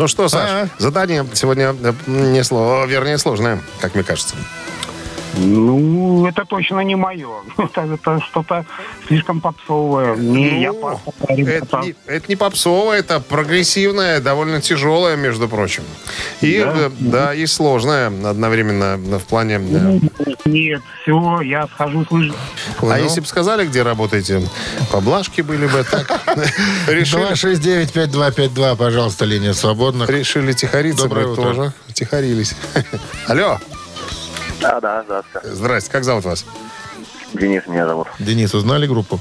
[0.00, 0.68] Ну что, Саш, А.
[0.78, 4.34] задание сегодня э, не сло, вернее сложное, как мне кажется.
[5.40, 7.28] Ну, это точно не мое.
[7.58, 8.64] Это, это что-то
[9.08, 10.14] слишком попсовое.
[10.16, 15.82] Не, я Ну, папа, это, не, это не попсовое, это прогрессивное, довольно тяжелое, между прочим.
[16.42, 16.74] И, Да?
[16.76, 19.54] э, да, и сложное одновременно в плане...
[19.60, 19.98] э,
[20.44, 22.32] Нет, все, я схожу с лыж.
[22.78, 23.04] А Понял.
[23.04, 24.42] если бы сказали, где работаете,
[24.92, 26.20] поблажки были бы так.
[26.86, 30.04] Решили, 269-5252, пожалуйста, линия свободна.
[30.04, 31.42] решили тихориться, Доброе мы утро.
[31.42, 32.54] тоже тихорились.
[33.26, 33.58] Алло,
[34.60, 35.48] Да, да, здравствуйте.
[35.54, 36.44] здрасте, как зовут вас?
[37.32, 38.08] Денис меня зовут.
[38.18, 39.20] Денис, узнали группу?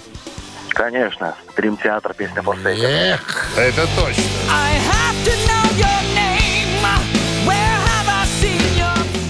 [0.70, 1.36] Конечно.
[1.56, 2.86] Дрим театр, песня Форсейка.
[2.86, 4.24] Эх, Это точно.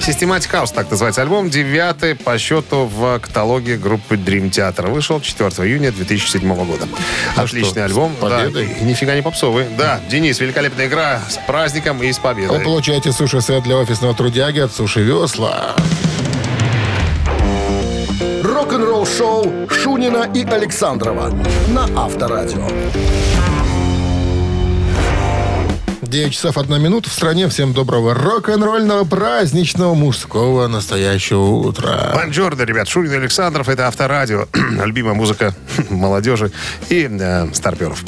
[0.10, 4.90] Systematic House, так называется альбом, девятый по счету в каталоге группы Dream Theater.
[4.90, 6.88] Вышел 4 июня 2007 года.
[7.36, 8.16] Отличный Ну что, альбом.
[8.20, 8.66] победой?
[8.66, 9.68] Да, и нифига не попсовый.
[9.78, 12.60] Да, Денис, великолепная игра с праздником и с вы победой.
[12.62, 15.76] получаете суши-сет для офисного трудяги от Суши Весла.
[18.44, 21.30] Рок-н-ролл шоу Шунина и Александрова
[21.68, 22.68] на Авторадио.
[26.10, 27.48] 9 часов 1 минута в стране.
[27.50, 32.12] Всем доброго рок-н-ролльного праздничного мужского настоящего утра.
[32.16, 32.88] Бонжорно, ребят.
[32.88, 33.70] Шурин Александров.
[33.70, 34.48] Это Авторадио.
[34.84, 35.54] Любимая музыка
[35.90, 36.52] молодежи
[36.90, 38.04] и э, старперов.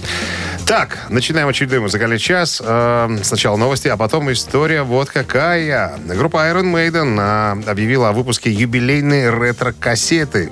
[0.66, 2.60] Так, начинаем очередной музыкальный час.
[2.66, 5.93] Э, сначала новости, а потом история вот какая.
[6.08, 10.49] Группа Iron Maiden э, объявила о выпуске юбилейной ретро-кассеты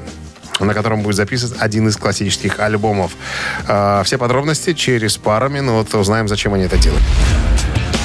[0.66, 3.12] на котором будет записан один из классических альбомов.
[3.68, 7.04] Э, все подробности через пару минут узнаем, зачем они это делают.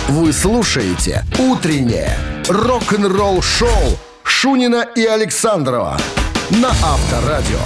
[0.08, 2.16] Вы слушаете «Утреннее
[2.48, 5.98] рок-н-ролл-шоу» Шунина и Александрова
[6.50, 7.58] на Авторадио.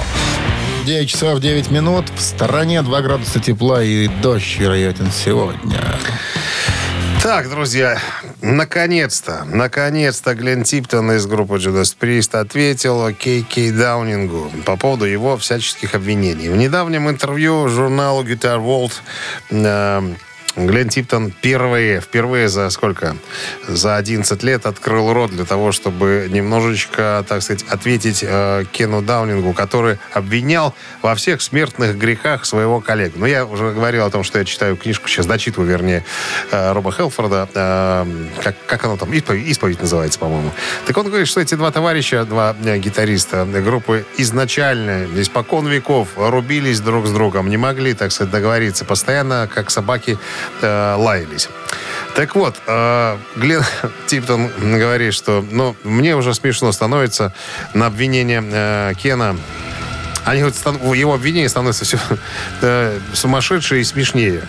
[0.87, 2.07] 9 часов 9 минут.
[2.17, 5.81] В стороне 2 градуса тепла и дождь вероятен сегодня.
[7.23, 7.99] Так, друзья,
[8.43, 15.37] наконец-то, наконец-то Глен Типтон из группы Judas Priest ответил Кей Кей Даунингу по поводу его
[15.37, 16.49] всяческих обвинений.
[16.49, 18.93] В недавнем интервью журналу Guitar World
[19.51, 20.15] э,
[20.67, 23.17] Глен Типтон впервые, впервые за сколько?
[23.69, 29.53] За 11 лет открыл рот для того, чтобы немножечко, так сказать, ответить э, Кену Даунингу,
[29.53, 33.21] который обвинял во всех смертных грехах своего коллегу.
[33.21, 36.05] Но я уже говорил о том, что я читаю книжку, сейчас дочитываю, вернее,
[36.51, 37.49] э, Роба Хелфорда.
[37.55, 38.07] Э,
[38.43, 39.13] как, как оно там?
[39.13, 40.51] Исповедь, исповедь называется, по-моему.
[40.87, 46.81] Так он говорит, что эти два товарища, два э, гитариста группы изначально, испокон веков, рубились
[46.81, 48.85] друг с другом, не могли, так сказать, договориться.
[48.85, 50.19] Постоянно, как собаки,
[50.61, 51.49] э, лаялись.
[52.15, 53.63] Так вот, э, Глен
[54.07, 57.33] Типтон говорит, что ну, мне уже смешно становится
[57.75, 59.37] на обвинение э, Кена.
[60.25, 61.99] Они стан- его обвинения становятся все
[62.63, 64.43] э, сумасшедшие и смешнее.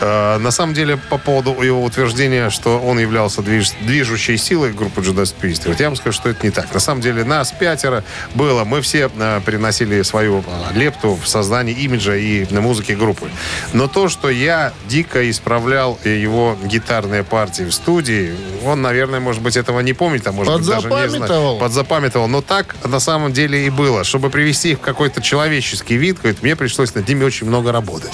[0.00, 5.00] Э, на самом деле, по поводу его утверждения, что он являлся движ- движущей силой группы
[5.00, 6.72] Judas Priest, вот я вам скажу, что это не так.
[6.72, 8.02] На самом деле, нас пятеро
[8.34, 8.64] было.
[8.64, 13.30] Мы все э, приносили свою э, лепту в создании имиджа и на музыке группы.
[13.72, 18.34] Но то, что я дико исправлял его гитарные партии в студии,
[18.64, 21.10] он, наверное, может быть, этого не помнит, а может быть, даже не знает.
[21.10, 21.58] Подзапамятовал.
[21.58, 22.28] Подзапамятовал.
[22.28, 24.04] Но так на самом деле и было.
[24.04, 28.12] Чтобы привести их в какой-то человеческий вид, говорит, мне пришлось над ними очень много работать.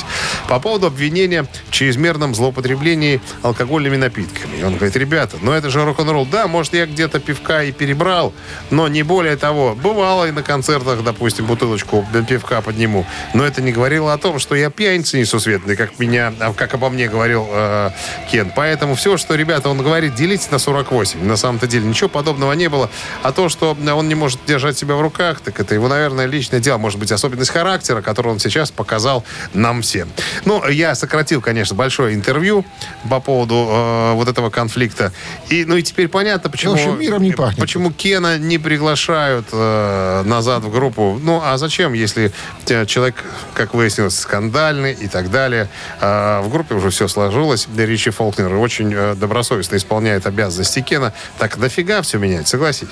[0.48, 1.46] По поводу обвинения
[1.76, 4.56] чрезмерном злоупотреблении алкогольными напитками.
[4.56, 6.24] И он говорит, ребята, ну это же рок-н-ролл.
[6.24, 8.32] Да, может, я где-то пивка и перебрал,
[8.70, 9.74] но не более того.
[9.74, 13.06] Бывало и на концертах, допустим, бутылочку пивка подниму.
[13.34, 16.88] Но это не говорило о том, что я пьяница несусветный, как меня, а, как обо
[16.88, 17.90] мне говорил э,
[18.30, 18.50] Кен.
[18.56, 21.22] Поэтому все, что, ребята, он говорит, делите на 48.
[21.22, 22.88] На самом-то деле ничего подобного не было.
[23.22, 26.60] А то, что он не может держать себя в руках, так это его, наверное, личное
[26.60, 26.78] дело.
[26.78, 30.08] Может быть, особенность характера, которую он сейчас показал нам всем.
[30.46, 32.64] Ну, я сократил, конечно, большое интервью
[33.10, 35.12] по поводу э, вот этого конфликта.
[35.48, 37.60] И, ну и теперь понятно, почему, В общем, миром не пахнет.
[37.60, 41.18] почему Кена не приглашают э, назад в группу.
[41.22, 42.32] Ну, а зачем, если
[42.68, 45.68] э, человек, как выяснилось, скандальный и так далее.
[46.00, 47.68] А в группе уже все сложилось.
[47.76, 51.12] Ричи Фолкнер очень э, добросовестно исполняет обязанности Кена.
[51.38, 52.88] Так нафига все менять, согласись?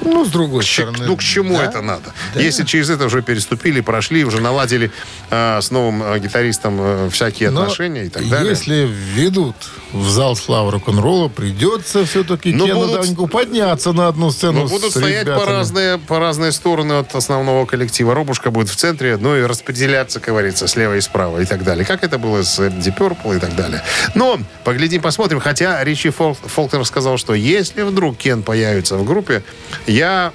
[0.00, 1.06] Ну, с другой Ч- стороны...
[1.06, 1.64] ну, к чему да.
[1.64, 2.12] это надо?
[2.34, 4.90] Если через это уже переступили, прошли, уже наладили
[5.30, 8.50] э, с новым э, гитаристом э, всякие Но отношения и так далее.
[8.50, 9.54] Если введут
[9.92, 14.90] в зал славы рок-н-ролла, придется все-таки Ну, Кену будут- подняться на одну сцену Ну, будут
[14.90, 18.14] стоять по разные, по разные стороны от основного коллектива.
[18.14, 21.84] Робушка будет в центре, ну и распределяться, как говорится, слева и справа и так далее.
[21.84, 23.82] Как это было с Deep Purple и так далее.
[24.14, 25.40] Но поглядим, посмотрим.
[25.40, 29.42] Хотя Ричи Фол- Фолкнер сказал, что если вдруг Кен появится в группе,
[29.86, 30.32] я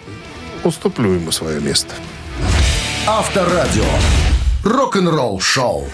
[0.64, 1.94] уступлю ему свое место.
[3.08, 3.84] Авторадио.
[4.64, 5.88] Рок-н-ролл шоу.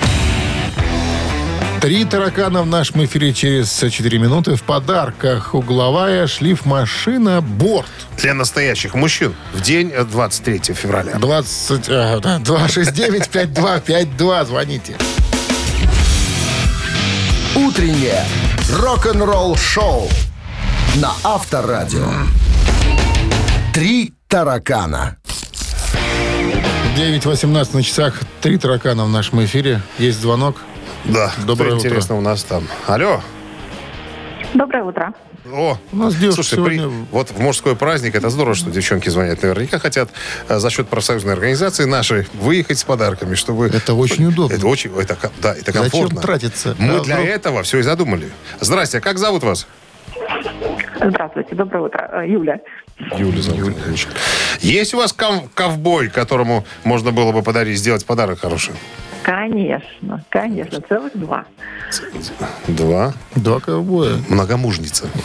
[1.82, 4.56] Три таракана в нашем эфире через 4 минуты.
[4.56, 7.90] В подарках угловая шлифмашина «Борт».
[8.18, 11.18] Для настоящих мужчин в день э, 23 февраля.
[11.18, 14.46] 20, а, да, 269-5252.
[14.46, 14.96] Звоните.
[17.56, 18.26] Утреннее
[18.78, 20.08] рок-н-ролл шоу
[20.98, 22.08] на Авторадио.
[23.74, 25.18] Три таракана.
[26.96, 28.20] 9.18 на часах.
[28.40, 29.82] Три таракана в нашем эфире.
[29.98, 30.58] Есть звонок.
[31.06, 31.88] Да, Доброе кто утро.
[31.89, 32.68] интересно у нас там.
[32.88, 33.22] Алло.
[34.54, 35.14] Доброе утро.
[35.52, 37.06] О, У нас девушка Слушай, при- сегодня...
[37.12, 39.41] вот в мужской праздник это здорово, что девчонки звонят.
[39.41, 40.10] Наверняка хотят
[40.47, 43.68] э, за счет профсоюзной организации нашей выехать с подарками, чтобы...
[43.68, 44.54] Это очень удобно.
[44.56, 46.22] Это очень, это, да, это Зачем комфортно.
[46.22, 46.76] тратиться?
[46.78, 48.30] Мы А для вдруг- этого все и задумали.
[48.60, 49.68] Здрасте, а как зовут вас?
[51.04, 52.10] Здравствуйте, доброе утро.
[52.14, 52.60] Э, Юля.
[53.18, 53.76] Юля зовут.
[53.80, 54.12] Отлично.
[54.60, 58.74] Есть у вас ков- ковбой, которому можно было бы подарить, сделать подарок хороший?
[59.24, 61.46] Конечно, конечно, целых два.
[62.68, 63.14] Два.
[63.36, 64.18] Два ковбоя.
[64.28, 65.08] Многомужница.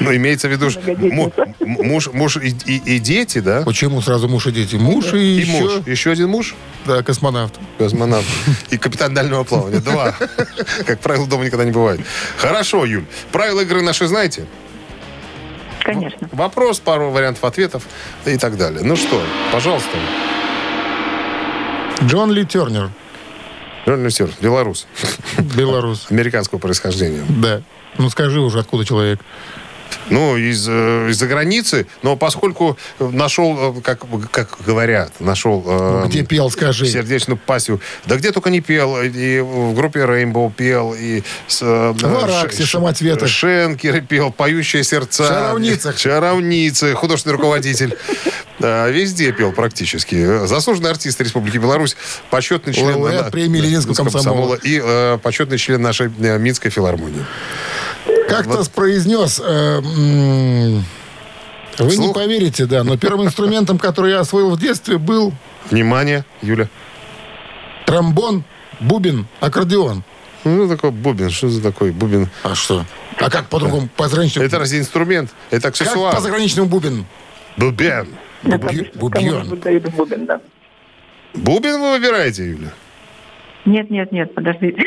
[0.00, 0.68] Ну, имеется в виду,
[1.60, 3.62] муж, муж и, дети, да?
[3.62, 4.76] Почему сразу муж и дети?
[4.76, 5.72] Муж и, И муж.
[5.86, 6.54] Еще один муж?
[6.86, 7.58] Да, космонавт.
[7.78, 8.26] Космонавт.
[8.70, 9.80] И капитан дальнего плавания.
[9.80, 10.14] Два.
[10.86, 12.00] Как правило, дома никогда не бывает.
[12.36, 13.04] Хорошо, Юль.
[13.32, 14.46] Правила игры наши знаете?
[15.80, 16.28] Конечно.
[16.32, 17.82] Вопрос, пару вариантов ответов
[18.24, 18.82] и так далее.
[18.84, 19.20] Ну что,
[19.52, 19.96] пожалуйста.
[22.04, 22.90] Джон Ли Тернер,
[23.86, 24.86] Реально все, белорус.
[25.38, 26.06] белорус.
[26.10, 27.24] Американского происхождения.
[27.28, 27.62] Да.
[27.96, 29.20] Ну скажи уже, откуда человек.
[30.10, 35.62] Ну, из, э, из-за границы, но поскольку нашел, э, как, как говорят, нашел...
[35.66, 36.86] э, Где пел, скажи.
[36.86, 37.80] Сердечную пассию.
[38.06, 39.00] Да где только не пел.
[39.02, 43.26] И в группе Rainbow пел, и с, э, В Араксе, Ш- самоцветы.
[43.26, 45.26] Шенкеры пел, поющие сердца.
[45.26, 45.98] Шаровницах.
[45.98, 47.96] Шаровницы, художественный руководитель.
[48.58, 50.46] Везде пел практически.
[50.46, 51.96] Заслуженный артист Республики Беларусь,
[52.30, 53.30] почетный член...
[53.30, 54.56] Премии Ленинского комсомола.
[54.56, 57.24] И э, почетный член нашей Минской филармонии.
[58.28, 59.40] Как-то произнес...
[59.44, 60.84] э, м,
[61.78, 62.14] вы не Вслух?
[62.14, 65.32] поверите, да, но первым инструментом, который я освоил в детстве, был
[65.70, 66.68] Внимание, Юля.
[67.86, 68.44] тромбон,
[68.80, 70.02] бубен, аккордеон.
[70.44, 71.30] Ну, такой бубен.
[71.30, 72.28] Что за такой бубен?
[72.42, 72.84] А что?
[73.18, 73.88] А как по-другому?
[73.96, 74.46] По заграничному?
[74.46, 75.30] Это разве инструмент?
[75.50, 76.14] Это Как аксессуар.
[76.14, 77.06] по заграничному бубен?
[77.56, 78.08] Бубен.
[78.44, 80.40] Дают бубен, да.
[81.34, 82.68] Бубен вы выбираете, Юля?
[83.66, 84.82] Нет, нет, нет, подождите.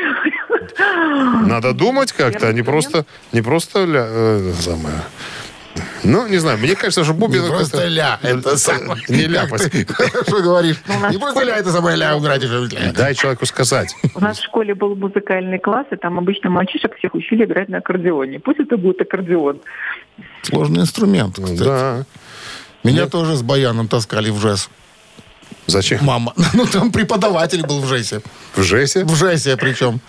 [1.46, 5.02] Надо думать как-то, а не просто, не просто ля, э, самое.
[6.04, 7.44] Ну, не знаю, мне кажется, что бубен...
[7.44, 9.02] Не просто ля, это самое.
[9.10, 9.72] Не ляпать.
[9.88, 10.78] хорошо говоришь.
[11.12, 12.44] Не просто ля, это самое ля убирать.
[12.94, 13.96] Дай человеку сказать.
[14.16, 17.78] У нас в школе был музыкальный класс, и там обычно мальчишек всех учили играть на
[17.78, 18.40] аккордеоне.
[18.40, 19.62] Пусть это будет аккордеон.
[20.44, 21.64] Сложный инструмент, кстати.
[21.64, 22.06] Да.
[22.84, 24.70] Меня тоже с баяном таскали в ЖЭС.
[25.68, 26.04] Зачем?
[26.04, 26.34] Мама.
[26.54, 28.22] Ну, там преподаватель был в ЖЭСе.
[28.56, 29.06] В жесе?
[29.06, 30.02] В ЖЭСе причем.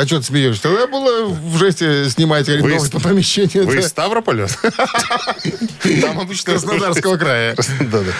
[0.00, 0.62] А что ты смеешься?
[0.62, 3.66] Тогда было в жесте снимать Вы арендовать из- по помещению.
[3.66, 3.80] Вы да.
[3.80, 4.46] из Ставрополя?
[6.00, 6.52] Там обычно...
[6.52, 7.54] Краснодарского края.
[7.80, 8.12] Да-да.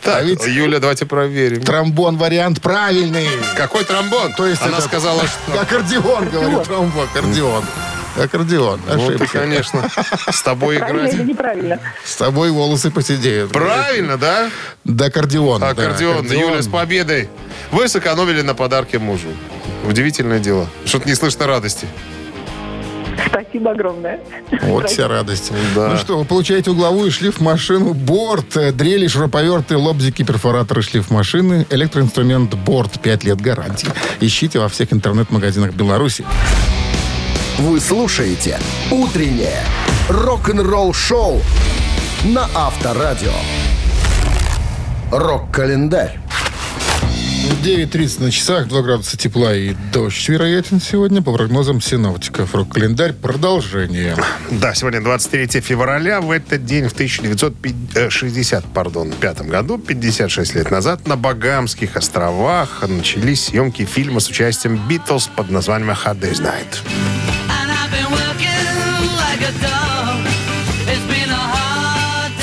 [0.00, 1.62] Так, А Юля, давайте проверим.
[1.62, 3.26] Тромбон вариант правильный.
[3.56, 4.32] Какой тромбон?
[4.34, 5.60] То есть Она сказала, что...
[5.60, 7.64] Аккордеон, говорю, тромбон, аккордеон.
[8.16, 8.80] Аккордеон.
[8.86, 9.38] Ну, ты, Ошибся.
[9.38, 9.88] конечно,
[10.30, 11.26] с тобой Правильно играть.
[11.26, 11.80] неправильно?
[12.04, 13.50] С тобой волосы посидеют.
[13.50, 14.50] Правильно, да?
[14.84, 15.60] Да, аккордеон.
[15.60, 16.26] да, Аккордеон.
[16.30, 17.28] Юля, с победой.
[17.72, 19.26] Вы сэкономили на подарке мужу.
[19.88, 20.66] Удивительное дело.
[20.84, 21.86] Что-то не слышно радости.
[23.26, 24.20] Спасибо огромное.
[24.62, 25.52] Вот вся радость.
[25.74, 25.88] Да.
[25.88, 33.00] Ну что, вы получаете угловую шлиф-машину «Борт», э, дрели, шуруповерты, лобзики, перфораторы шлиф-машины, электроинструмент «Борт»,
[33.00, 33.88] 5 лет гарантии.
[34.20, 36.24] Ищите во всех интернет-магазинах Беларуси.
[37.58, 38.58] Вы слушаете
[38.90, 39.62] «Утреннее
[40.08, 41.40] рок-н-ролл-шоу»
[42.24, 43.32] на Авторадио.
[45.12, 46.23] Рок-календарь.
[47.64, 52.54] 9.30 на часах, 2 градуса тепла и дождь вероятен сегодня, по прогнозам синоптиков.
[52.54, 54.14] Рок-календарь, продолжение.
[54.50, 56.20] Да, сегодня 23 февраля.
[56.20, 63.44] В этот день, в 1960, пардон, пятом году, 56 лет назад, на Багамских островах начались
[63.44, 67.43] съемки фильма с участием Битлз под названием «A Hard Day's Night».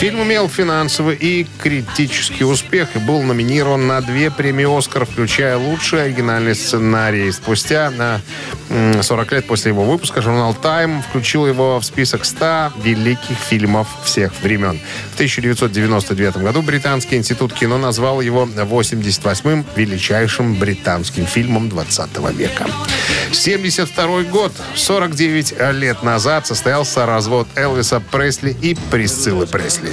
[0.02, 6.06] Фильм имел финансовый и критический успех и был номинирован на две премии «Оскар», включая лучший
[6.06, 7.32] оригинальный сценарий.
[7.32, 8.20] Спустя на
[9.02, 14.32] 40 лет после его выпуска журнал «Тайм» включил его в список 100 великих фильмов всех
[14.42, 14.80] времен.
[15.12, 22.68] В 1999 году Британский институт кино назвал его 88-м величайшим британским фильмом 20 века.
[23.32, 29.92] 72 год, 49 лет назад состоялся развод Элвиса Пресли и Присциллы Пресли.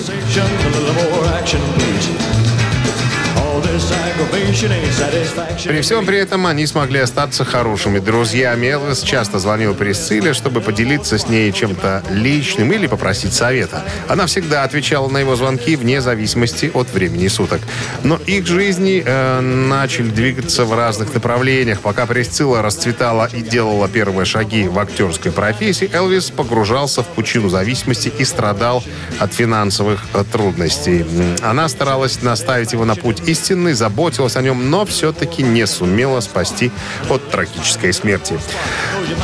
[5.65, 8.67] При всем при этом они смогли остаться хорошими друзьями.
[8.67, 13.85] Элвис часто звонил Присцилле, чтобы поделиться с ней чем-то личным или попросить совета.
[14.09, 17.61] Она всегда отвечала на его звонки вне зависимости от времени суток.
[18.03, 21.81] Но их жизни э, начали двигаться в разных направлениях.
[21.81, 28.13] Пока Присцилла расцветала и делала первые шаги в актерской профессии, Элвис погружался в пучину зависимости
[28.19, 28.83] и страдал
[29.19, 31.05] от финансовых э, трудностей.
[31.43, 36.71] Она старалась наставить его на путь истинный, заботилась о нем, но все-таки не сумела спасти
[37.09, 38.39] от трагической смерти.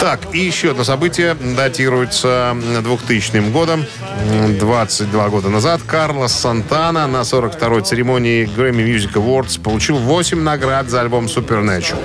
[0.00, 3.84] Так, и еще одно событие датируется 2000 годом.
[4.30, 10.88] М, 22 года назад Карлос Сантана на 42-й церемонии Grammy Music Awards получил 8 наград
[10.88, 11.98] за альбом Supernatural.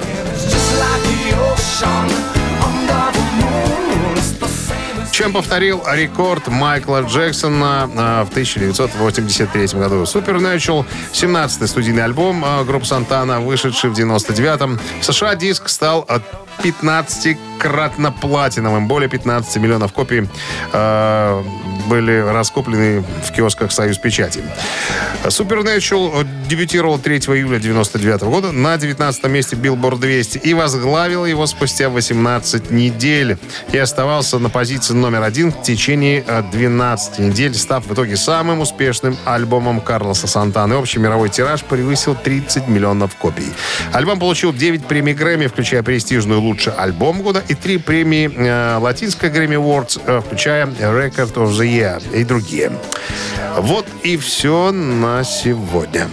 [5.19, 10.03] Чем повторил рекорд Майкла Джексона а, в 1983 году.
[10.03, 14.79] Supernatural, 17-й студийный альбом а, группы Сантана, вышедший в 99-м.
[15.01, 16.07] В США диск стал
[16.63, 18.87] 15-кратно платиновым.
[18.87, 20.27] Более 15 миллионов копий
[20.73, 21.43] э,
[21.87, 24.43] были раскуплены в киосках «Союз Печати».
[25.25, 31.89] Supernatural дебютировал 3 июля 99 года на 19 месте Billboard 200 и возглавил его спустя
[31.89, 33.37] 18 недель.
[33.71, 38.61] И оставался на позиции номер один в течение э, 12 недель, став в итоге самым
[38.61, 40.75] успешным альбомом Карлоса Сантаны.
[40.75, 43.51] Общий мировой тираж превысил 30 миллионов копий.
[43.93, 49.29] Альбом получил 9 премий Грэмми, включая престижную «Лучший альбом года» и 3 премии э, латинской
[49.29, 52.71] Грэмми Awards, э, включая Record of the Year и другие.
[53.59, 56.07] Вот и все на сегодня.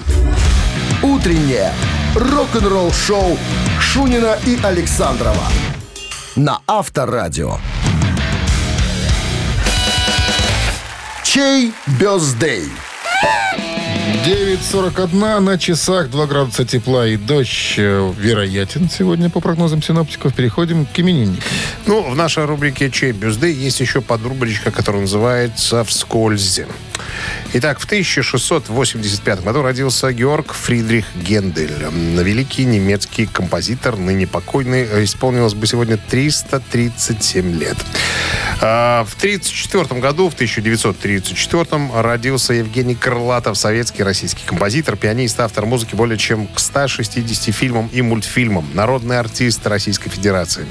[1.02, 1.72] Утреннее
[2.14, 3.38] рок-н-ролл-шоу
[3.80, 5.44] Шунина и Александрова
[6.36, 7.56] на Авторадио.
[11.24, 12.70] Чей бездей?
[14.26, 20.34] 9.41 на часах, 2 градуса тепла и дождь э, вероятен сегодня по прогнозам синоптиков.
[20.34, 21.42] Переходим к имениннику.
[21.86, 26.62] Ну, в нашей рубрике «Чей бюзды» есть еще подрубричка, которая называется «Вскользь».
[27.54, 31.72] Итак, в 1685 году родился Георг Фридрих Гендель.
[31.90, 35.04] Великий немецкий композитор, ныне покойный.
[35.04, 37.76] Исполнилось бы сегодня 337 лет.
[38.60, 45.94] А, В 1934 году, в 1934 родился Евгений Крылатов, советский российский композитор, пианист, автор музыки
[45.94, 50.66] более чем к 160 фильмам и мультфильмам, народный артист Российской Федерации.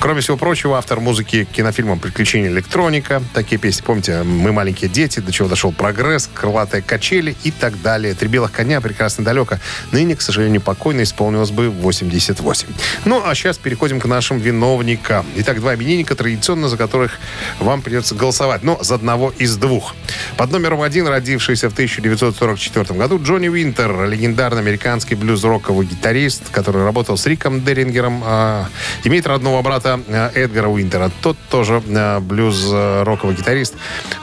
[0.00, 5.20] Кроме всего прочего, автор музыки к кинофильмам «Приключения электроника», такие песни, помните, «Мы маленькие дети»,
[5.20, 8.14] «До чего дошел прогресс», «Крылатые качели» и так далее.
[8.14, 9.58] «Три белых коня», «Прекрасно далеко».
[9.92, 12.68] Ныне, к сожалению, покойно исполнилось бы 88.
[13.04, 15.26] Ну, а сейчас переходим к нашим виновникам.
[15.36, 17.18] Итак, два именинника традиционно, за которых
[17.58, 19.94] вам придется голосовать, но за одного из двух.
[20.36, 27.16] Под номером один родившийся в 1944 году Джонни Уинтер, легендарный американский блюз-роковый гитарист, который работал
[27.16, 28.66] с Риком Дерингером, а,
[29.04, 31.10] имеет родного брата а, Эдгара Уинтера.
[31.22, 33.74] Тот тоже а, блюз-роковый гитарист.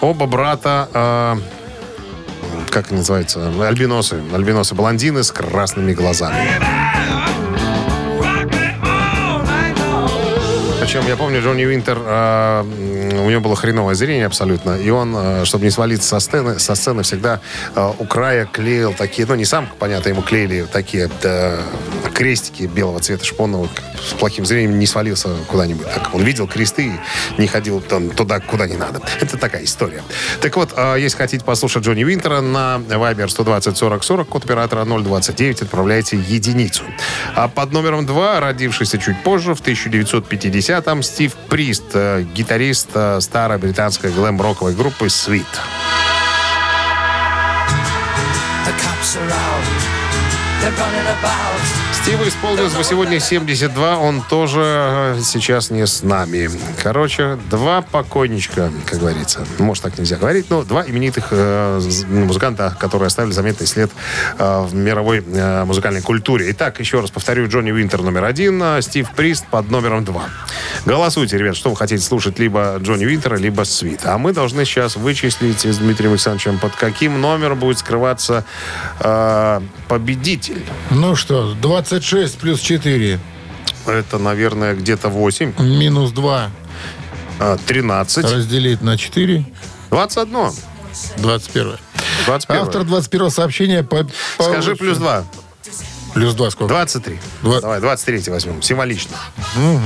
[0.01, 0.89] Оба брата
[1.33, 1.39] а,
[2.69, 4.21] как они называются, альбиносы.
[4.33, 7.16] Альбиносы-блондины с красными глазами.
[10.87, 15.13] Причем я помню, Джонни Уинтер, э, м, у него было хреновое зрение абсолютно, и он,
[15.17, 17.41] э, чтобы не свалиться со сцены, со сцены всегда
[17.75, 21.57] э, у края клеил такие, ну не сам, понятно, ему клеили такие да,
[22.13, 23.67] крестики белого цвета, ну,
[24.01, 25.87] с плохим зрением не свалился куда-нибудь.
[25.93, 26.93] Так, он видел кресты
[27.37, 29.01] и не ходил там, туда, куда не надо.
[29.19, 30.03] Это такая история.
[30.41, 34.85] Так вот, э, если хотите послушать Джонни Уинтера на Viber 120 40 40, код оператора
[34.85, 36.83] 029, отправляйте единицу.
[37.35, 39.61] А под номером 2, родившийся чуть позже, в
[40.77, 45.45] 1950-м, Стив Прист, э, гитарист э, старой британской глэм-роковой группы Sweet.
[52.07, 56.49] Стиву исполнилось бы сегодня 72, он тоже э, сейчас не с нами.
[56.81, 59.45] Короче, два покойничка, как говорится.
[59.59, 63.91] Может, так нельзя говорить, но два именитых э, музыканта, которые оставили заметный след
[64.39, 66.49] э, в мировой э, музыкальной культуре.
[66.51, 70.29] Итак, еще раз повторю, Джонни Уинтер номер один, а Стив Прист под номером два.
[70.85, 74.05] Голосуйте, ребят, что вы хотите слушать, либо Джонни Уинтера, либо Свит.
[74.05, 78.45] А мы должны сейчас вычислить с Дмитрием Александровичем, под каким номером будет скрываться
[79.01, 80.63] э, победитель.
[80.89, 81.53] Ну что,
[81.99, 83.19] 26 плюс 4
[83.87, 85.53] Это, наверное, где-то 8.
[85.59, 86.51] минус 2
[87.39, 88.23] а, 13.
[88.25, 89.45] разделить на 4
[89.89, 90.51] 21.
[91.17, 91.77] 21.
[92.25, 92.61] 21.
[92.61, 94.07] Автор 21 сообщения по,
[94.39, 95.23] Скажи плюс 2.
[96.13, 96.73] Плюс 2 сколько?
[96.73, 97.19] 23.
[97.43, 98.61] Два- Давай, 23 возьмем.
[98.61, 99.15] Символично.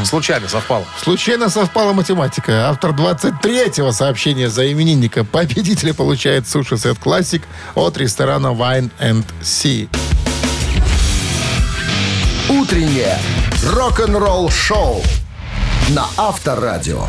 [0.05, 0.85] Случайно совпало.
[1.01, 2.69] Случайно совпала математика.
[2.69, 7.43] Автор 23-го сообщения за именинника победителя получает суши-сет классик
[7.75, 9.89] от ресторана Wine and Sea.
[12.49, 13.17] Утреннее
[13.63, 15.01] рок-н-ролл-шоу
[15.89, 17.05] на Авторадио.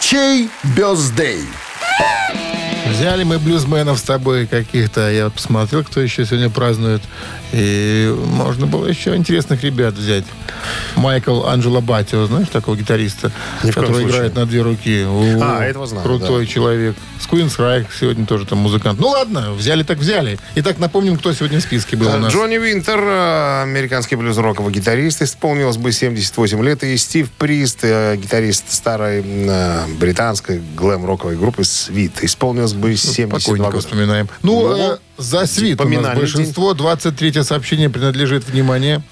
[0.00, 1.44] Чей бездей?
[2.98, 5.10] Взяли мы блюзменов с тобой каких-то.
[5.10, 7.02] Я вот посмотрел, кто еще сегодня празднует.
[7.52, 10.24] И можно было еще интересных ребят взять.
[10.96, 13.30] Майкл Анджело Батио, знаешь такого гитариста,
[13.62, 15.04] Ни который играет на две руки.
[15.04, 16.96] О, А, этого знаю, Крутой человек.
[17.20, 18.98] С Queen's Райк сегодня тоже там музыкант.
[18.98, 20.38] Ну ладно, взяли так взяли.
[20.54, 22.32] Итак, напомним, кто сегодня в списке был у нас.
[22.32, 26.82] Джонни Винтер, э, американский блюз-роковый гитарист, исполнилось бы 78 лет.
[26.82, 33.70] И Стив Прист, э, гитарист старой э, британской глэм-роковой группы Свит, исполнилось бы 72 Покойника
[33.70, 33.78] года.
[33.80, 34.28] вспоминаем.
[34.42, 36.74] Ну, Ну, э, за свит у нас большинство.
[36.74, 39.02] 23 сообщение принадлежит, внимание,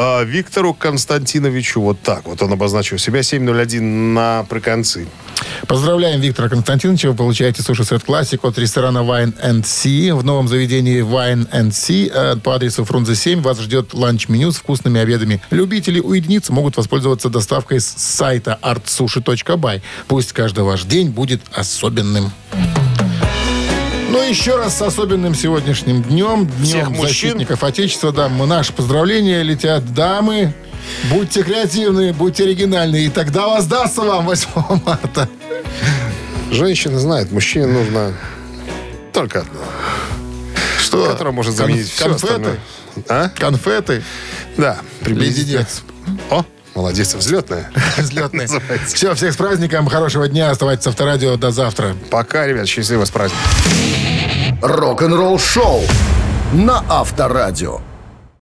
[0.00, 5.08] А, Виктору Константиновичу вот так вот он обозначил себя 701 на приконцы.
[5.66, 7.08] Поздравляем Виктора Константиновича.
[7.08, 10.14] Вы получаете суши-сет классик от ресторана Wine and Sea.
[10.14, 14.58] В новом заведении Wine and Sea э, по адресу Фрунзе 7 вас ждет ланч-меню с
[14.58, 15.42] вкусными обедами.
[15.50, 19.82] Любители уединиться могут воспользоваться доставкой с сайта artsushi.by.
[20.06, 22.30] Пусть каждый ваш день будет особенным.
[24.18, 27.06] Ну, еще раз с особенным сегодняшним днем, Всех Днем мужчин.
[27.08, 28.10] защитников Отечества.
[28.10, 30.52] Да, мы, наши поздравления летят дамы.
[31.08, 34.48] Будьте креативны, будьте оригинальны, и тогда воздастся вам 8
[34.84, 35.28] марта.
[36.50, 38.12] Женщина знает, мужчине нужно
[39.12, 39.60] только одно.
[40.80, 41.06] Что?
[41.10, 42.24] Которое может Кон- заменить все конфеты?
[42.32, 42.58] остальное.
[43.08, 43.28] А?
[43.28, 44.02] Конфеты?
[44.56, 45.58] Да, приблизительно.
[45.60, 45.82] Леденец.
[46.30, 46.44] О,
[46.78, 47.70] молодец, взлетная.
[47.96, 48.60] Называется.
[48.86, 50.50] Все, всех с праздником, хорошего дня.
[50.50, 51.36] Оставайтесь с авторадио.
[51.36, 51.96] До завтра.
[52.10, 53.44] Пока, ребят, счастливо с праздником.
[54.62, 55.82] Рок-н-ролл шоу
[56.52, 57.80] на Авторадио.